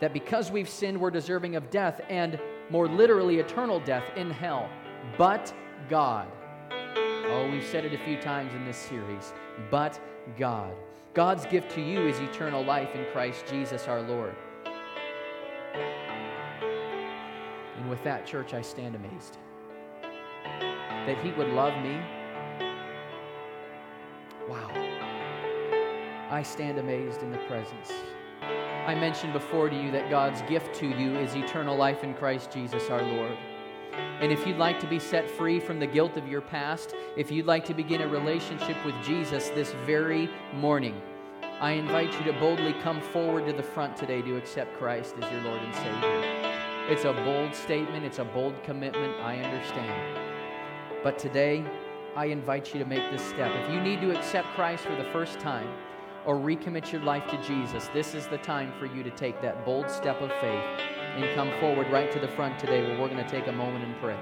that 0.00 0.12
because 0.12 0.50
we've 0.50 0.68
sinned, 0.68 1.00
we're 1.00 1.10
deserving 1.10 1.56
of 1.56 1.70
death 1.70 2.00
and 2.08 2.38
more 2.68 2.86
literally 2.86 3.38
eternal 3.38 3.80
death 3.80 4.04
in 4.16 4.30
hell. 4.30 4.68
But 5.16 5.52
God. 5.88 6.28
Oh, 6.70 7.48
we've 7.50 7.64
said 7.64 7.84
it 7.84 7.92
a 7.92 8.04
few 8.04 8.20
times 8.20 8.54
in 8.54 8.64
this 8.64 8.76
series. 8.76 9.32
But 9.70 10.00
God. 10.38 10.72
God's 11.14 11.46
gift 11.46 11.70
to 11.72 11.80
you 11.80 12.06
is 12.06 12.18
eternal 12.20 12.64
life 12.64 12.94
in 12.94 13.04
Christ 13.12 13.44
Jesus 13.48 13.88
our 13.88 14.00
Lord. 14.00 14.34
And 17.76 17.90
with 17.90 18.02
that, 18.04 18.26
church, 18.26 18.54
I 18.54 18.62
stand 18.62 18.94
amazed 18.94 19.38
that 21.06 21.18
He 21.24 21.32
would 21.32 21.48
love 21.48 21.72
me. 21.82 21.98
Wow. 24.48 24.70
I 26.30 26.42
stand 26.42 26.78
amazed 26.78 27.22
in 27.22 27.30
the 27.30 27.38
presence. 27.38 27.92
I 28.42 28.94
mentioned 28.94 29.32
before 29.32 29.68
to 29.68 29.76
you 29.76 29.90
that 29.90 30.10
God's 30.10 30.42
gift 30.42 30.74
to 30.76 30.86
you 30.86 31.16
is 31.16 31.34
eternal 31.34 31.76
life 31.76 32.04
in 32.04 32.14
Christ 32.14 32.52
Jesus 32.52 32.88
our 32.90 33.02
Lord. 33.02 33.36
And 34.20 34.30
if 34.30 34.46
you'd 34.46 34.58
like 34.58 34.78
to 34.80 34.86
be 34.86 34.98
set 34.98 35.30
free 35.30 35.58
from 35.58 35.78
the 35.78 35.86
guilt 35.86 36.16
of 36.16 36.28
your 36.28 36.40
past, 36.40 36.94
if 37.16 37.30
you'd 37.30 37.46
like 37.46 37.64
to 37.66 37.74
begin 37.74 38.02
a 38.02 38.08
relationship 38.08 38.76
with 38.84 38.94
Jesus 39.02 39.48
this 39.50 39.72
very 39.86 40.28
morning, 40.54 41.00
I 41.60 41.72
invite 41.72 42.12
you 42.18 42.32
to 42.32 42.38
boldly 42.38 42.74
come 42.82 43.00
forward 43.00 43.46
to 43.46 43.52
the 43.52 43.62
front 43.62 43.96
today 43.96 44.22
to 44.22 44.36
accept 44.36 44.78
Christ 44.78 45.14
as 45.20 45.30
your 45.32 45.42
Lord 45.42 45.60
and 45.62 45.74
Savior. 45.74 46.50
It's 46.88 47.04
a 47.04 47.12
bold 47.12 47.54
statement, 47.54 48.04
it's 48.04 48.18
a 48.18 48.24
bold 48.24 48.62
commitment, 48.62 49.14
I 49.20 49.38
understand. 49.38 50.18
But 51.02 51.18
today, 51.18 51.64
I 52.16 52.26
invite 52.26 52.74
you 52.74 52.80
to 52.80 52.86
make 52.86 53.10
this 53.10 53.22
step. 53.22 53.52
If 53.54 53.70
you 53.70 53.80
need 53.80 54.00
to 54.00 54.16
accept 54.16 54.48
Christ 54.48 54.84
for 54.84 54.96
the 54.96 55.08
first 55.12 55.38
time 55.38 55.68
or 56.26 56.36
recommit 56.36 56.92
your 56.92 57.02
life 57.02 57.26
to 57.30 57.42
Jesus, 57.42 57.88
this 57.94 58.14
is 58.14 58.26
the 58.26 58.38
time 58.38 58.72
for 58.78 58.86
you 58.86 59.02
to 59.02 59.10
take 59.10 59.40
that 59.42 59.64
bold 59.64 59.90
step 59.90 60.20
of 60.20 60.30
faith 60.40 60.64
and 61.16 61.34
come 61.34 61.50
forward 61.60 61.90
right 61.90 62.10
to 62.12 62.18
the 62.18 62.28
front 62.28 62.58
today 62.58 62.82
where 62.82 63.00
we're 63.00 63.08
going 63.08 63.24
to 63.24 63.30
take 63.30 63.46
a 63.46 63.52
moment 63.52 63.84
and 63.84 63.96
pray. 64.00 64.18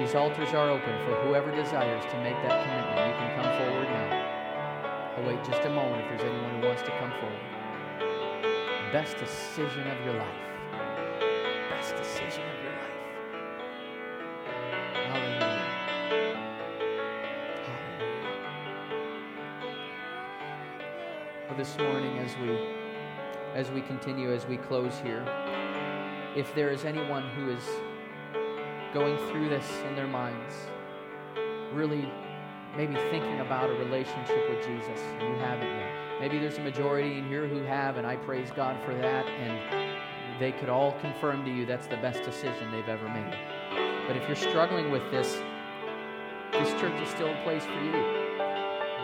These 0.00 0.14
altars 0.14 0.54
are 0.54 0.70
open 0.70 1.04
for 1.04 1.14
whoever 1.26 1.54
desires 1.54 2.04
to 2.04 2.22
make 2.22 2.36
that 2.42 2.64
commitment. 2.64 3.08
You 3.08 3.14
can 3.18 3.42
come 3.42 3.58
forward 3.58 3.88
now. 3.88 5.14
I'll 5.16 5.26
wait 5.26 5.44
just 5.44 5.66
a 5.66 5.70
moment 5.70 6.02
if 6.02 6.08
there's 6.08 6.32
anyone 6.32 6.60
who 6.60 6.66
wants 6.66 6.82
to 6.82 6.90
come 6.98 7.12
forward. 7.20 8.92
Best 8.92 9.18
decision 9.18 9.86
of 9.88 10.04
your 10.04 10.14
life 10.14 10.52
best 11.82 11.96
decision 11.96 12.61
this 21.56 21.76
morning, 21.78 22.18
as 22.18 22.34
we 22.38 22.58
as 23.54 23.70
we 23.70 23.82
continue, 23.82 24.32
as 24.32 24.46
we 24.46 24.56
close 24.56 24.98
here, 25.04 25.22
if 26.34 26.54
there 26.54 26.70
is 26.70 26.84
anyone 26.84 27.28
who 27.30 27.50
is 27.50 27.62
going 28.94 29.16
through 29.30 29.48
this 29.50 29.68
in 29.88 29.94
their 29.94 30.06
minds, 30.06 30.54
really 31.72 32.10
maybe 32.76 32.94
thinking 33.10 33.40
about 33.40 33.68
a 33.68 33.74
relationship 33.74 34.48
with 34.48 34.64
Jesus 34.66 35.00
and 35.18 35.22
you 35.28 35.34
haven't 35.40 35.68
yet. 35.68 36.20
Maybe 36.20 36.38
there's 36.38 36.56
a 36.56 36.62
majority 36.62 37.18
in 37.18 37.28
here 37.28 37.46
who 37.46 37.62
have, 37.64 37.98
and 37.98 38.06
I 38.06 38.16
praise 38.16 38.50
God 38.54 38.82
for 38.84 38.94
that. 38.94 39.26
And 39.26 40.40
they 40.40 40.52
could 40.52 40.70
all 40.70 40.92
confirm 41.00 41.44
to 41.44 41.50
you 41.50 41.66
that's 41.66 41.86
the 41.86 41.96
best 41.96 42.22
decision 42.22 42.70
they've 42.70 42.88
ever 42.88 43.08
made. 43.08 43.36
But 44.06 44.16
if 44.16 44.26
you're 44.26 44.36
struggling 44.36 44.90
with 44.90 45.02
this, 45.10 45.38
this 46.52 46.70
church 46.80 47.00
is 47.02 47.08
still 47.10 47.28
a 47.28 47.42
place 47.42 47.64
for 47.64 47.82
you. 47.82 47.92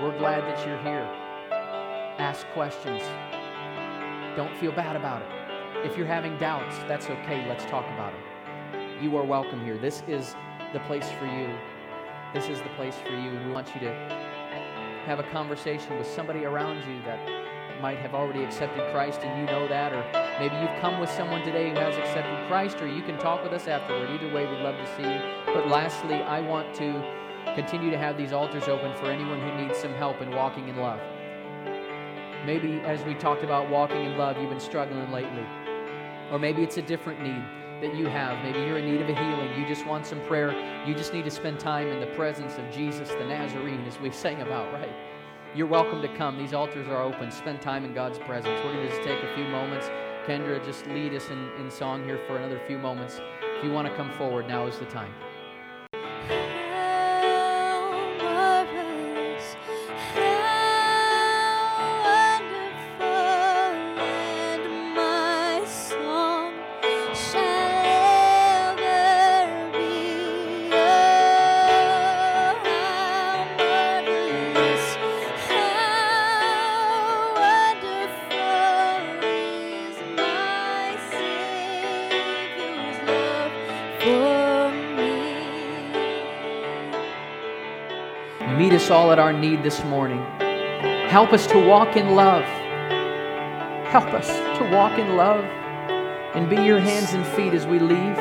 We're 0.01 0.17
glad 0.19 0.45
that 0.45 0.67
you're 0.67 0.81
here. 0.83 1.28
Ask 2.19 2.49
questions. 2.49 3.01
Don't 4.37 4.57
feel 4.57 4.73
bad 4.73 4.97
about 4.97 5.23
it. 5.23 5.87
If 5.87 5.97
you're 5.97 6.05
having 6.05 6.37
doubts, 6.39 6.77
that's 6.89 7.09
okay. 7.09 7.47
Let's 7.49 7.65
talk 7.67 7.85
about 7.95 8.13
it. 8.13 9.01
You 9.01 9.17
are 9.17 9.25
welcome 9.25 9.65
here. 9.65 9.79
This 9.79 10.03
is 10.09 10.35
the 10.73 10.81
place 10.81 11.09
for 11.13 11.27
you. 11.27 11.49
This 12.35 12.49
is 12.49 12.61
the 12.63 12.71
place 12.71 12.97
for 12.97 13.11
you. 13.11 13.31
And 13.31 13.47
we 13.47 13.53
want 13.53 13.73
you 13.73 13.81
to 13.83 13.93
have 15.07 15.21
a 15.21 15.31
conversation 15.31 15.97
with 15.97 16.09
somebody 16.09 16.45
around 16.45 16.79
you 16.93 17.01
that 17.03 17.81
might 17.81 17.99
have 17.99 18.15
already 18.15 18.43
accepted 18.43 18.83
Christ 18.91 19.21
and 19.21 19.39
you 19.39 19.47
know 19.47 19.69
that, 19.69 19.93
or 19.93 20.05
maybe 20.41 20.57
you've 20.57 20.81
come 20.81 20.99
with 20.99 21.11
someone 21.11 21.43
today 21.43 21.71
who 21.71 21.77
has 21.77 21.97
accepted 21.97 22.49
Christ, 22.49 22.79
or 22.83 22.89
you 22.89 23.03
can 23.03 23.17
talk 23.19 23.45
with 23.45 23.53
us 23.53 23.69
afterward. 23.69 24.11
Either 24.11 24.35
way, 24.35 24.45
we'd 24.45 24.59
love 24.59 24.75
to 24.75 24.87
see 24.97 25.05
you. 25.05 25.55
But 25.55 25.69
lastly, 25.69 26.17
I 26.17 26.41
want 26.41 26.75
to 26.79 27.55
continue 27.55 27.93
to 27.93 27.99
have 27.99 28.17
these 28.19 28.33
altars 28.33 28.65
open 28.65 28.93
for 28.97 29.07
anyone 29.07 29.41
who 29.41 29.55
needs 29.65 29.79
some 29.79 29.95
help 29.95 30.21
in 30.21 30.33
walking 30.33 30.67
in 30.69 30.79
love. 30.79 30.99
Maybe 32.45 32.81
as 32.81 33.03
we 33.05 33.15
talked 33.15 33.45
about 33.45 33.71
walking 33.71 34.05
in 34.05 34.17
love, 34.17 34.37
you've 34.39 34.51
been 34.51 34.61
struggling 34.61 35.11
lately. 35.11 35.45
Or 36.31 36.39
maybe 36.39 36.63
it's 36.63 36.77
a 36.77 36.83
different 36.83 37.21
need 37.23 37.43
that 37.83 37.95
you 37.97 38.07
have. 38.07 38.43
Maybe 38.45 38.61
you're 38.61 38.79
in 38.79 38.91
need 38.91 39.01
of 39.01 39.09
a 39.09 39.15
healing. 39.15 39.61
You 39.61 39.67
just 39.67 39.87
want 39.87 40.07
some 40.07 40.21
prayer. 40.23 40.53
You 40.87 40.95
just 40.95 41.13
need 41.13 41.25
to 41.25 41.31
spend 41.31 41.61
time 41.61 41.89
in 41.89 42.01
the 42.01 42.15
presence 42.15 42.59
of 42.59 42.71
Jesus 42.73 43.09
the 43.11 43.25
Nazarene, 43.25 43.85
as 43.87 43.99
we 44.01 44.11
sang 44.11 44.43
about, 44.43 44.73
right? 44.73 44.95
you're 45.55 45.67
welcome 45.67 46.03
to 46.03 46.09
come. 46.17 46.39
These 46.39 46.53
altars 46.53 46.89
are 46.89 47.03
open. 47.03 47.31
Spend 47.31 47.61
time 47.61 47.85
in 47.85 47.95
God's 47.95 48.19
presence. 48.19 48.61
We're 48.65 48.75
going 48.75 48.87
to 48.87 48.95
just 48.95 49.03
take 49.03 49.23
a 49.23 49.35
few 49.35 49.45
moments. 49.45 49.89
Kendra, 50.27 50.63
just 50.65 50.87
lead 50.89 51.15
us 51.15 51.31
in, 51.31 51.51
in 51.59 51.71
song 51.71 52.05
here 52.05 52.21
for 52.27 52.37
another 52.37 52.61
few 52.67 52.79
moments. 52.79 53.21
If 53.57 53.65
you 53.65 53.73
want 53.73 53.89
to 53.89 53.97
come 53.97 54.13
forward, 54.13 54.47
now 54.47 54.67
is 54.67 54.79
the 54.79 54.85
time. 54.87 55.13
Us 88.73 88.91
all 88.91 89.13
at 89.13 89.19
our 89.19 89.33
need 89.33 89.63
this 89.63 89.83
morning. 89.85 90.25
Help 91.09 91.33
us 91.33 91.47
to 91.47 91.59
walk 91.59 91.97
in 91.97 92.15
love. 92.15 92.45
Help 93.87 94.13
us 94.15 94.29
to 94.59 94.71
walk 94.73 94.99
in 94.99 95.17
love 95.17 95.45
and 96.35 96.49
be 96.51 96.57
your 96.57 96.79
hands 96.79 97.13
and 97.15 97.25
feet 97.27 97.55
as 97.55 97.67
we 97.67 97.79
leave. 97.79 98.19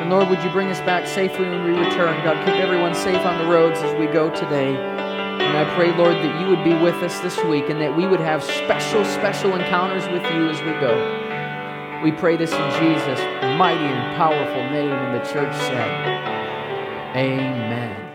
And 0.00 0.10
Lord, 0.10 0.28
would 0.28 0.42
you 0.42 0.50
bring 0.50 0.68
us 0.68 0.80
back 0.80 1.06
safely 1.06 1.48
when 1.48 1.64
we 1.64 1.70
return? 1.70 2.24
God, 2.24 2.44
keep 2.46 2.54
everyone 2.54 2.94
safe 2.94 3.24
on 3.26 3.38
the 3.44 3.50
roads 3.52 3.80
as 3.80 3.98
we 3.98 4.06
go 4.06 4.30
today. 4.30 4.74
And 4.74 5.58
I 5.58 5.74
pray, 5.74 5.94
Lord, 5.96 6.14
that 6.14 6.40
you 6.40 6.48
would 6.48 6.64
be 6.64 6.74
with 6.74 7.02
us 7.02 7.18
this 7.20 7.42
week 7.44 7.68
and 7.68 7.80
that 7.80 7.96
we 7.96 8.06
would 8.06 8.20
have 8.20 8.42
special, 8.42 9.04
special 9.04 9.54
encounters 9.54 10.04
with 10.08 10.22
you 10.32 10.48
as 10.48 10.60
we 10.60 10.72
go. 10.80 12.00
We 12.02 12.12
pray 12.12 12.36
this 12.36 12.52
in 12.52 12.70
Jesus' 12.80 13.20
mighty 13.58 13.84
and 13.84 14.16
powerful 14.16 14.62
name, 14.70 14.90
and 14.90 15.20
the 15.20 15.32
church 15.32 15.54
said, 15.54 17.16
Amen. 17.16 18.09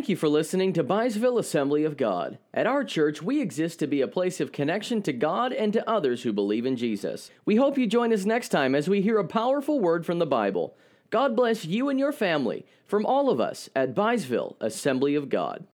Thank 0.00 0.08
you 0.08 0.16
for 0.16 0.30
listening 0.30 0.72
to 0.72 0.82
Byesville 0.82 1.38
Assembly 1.38 1.84
of 1.84 1.98
God. 1.98 2.38
At 2.54 2.66
our 2.66 2.84
church, 2.84 3.20
we 3.20 3.42
exist 3.42 3.80
to 3.80 3.86
be 3.86 4.00
a 4.00 4.08
place 4.08 4.40
of 4.40 4.50
connection 4.50 5.02
to 5.02 5.12
God 5.12 5.52
and 5.52 5.74
to 5.74 5.86
others 5.86 6.22
who 6.22 6.32
believe 6.32 6.64
in 6.64 6.76
Jesus. 6.76 7.30
We 7.44 7.56
hope 7.56 7.76
you 7.76 7.86
join 7.86 8.10
us 8.10 8.24
next 8.24 8.48
time 8.48 8.74
as 8.74 8.88
we 8.88 9.02
hear 9.02 9.18
a 9.18 9.26
powerful 9.26 9.78
word 9.78 10.06
from 10.06 10.18
the 10.18 10.24
Bible. 10.24 10.74
God 11.10 11.36
bless 11.36 11.66
you 11.66 11.90
and 11.90 11.98
your 11.98 12.12
family 12.12 12.64
from 12.86 13.04
all 13.04 13.28
of 13.28 13.42
us 13.42 13.68
at 13.76 13.94
Byesville 13.94 14.56
Assembly 14.58 15.14
of 15.14 15.28
God. 15.28 15.66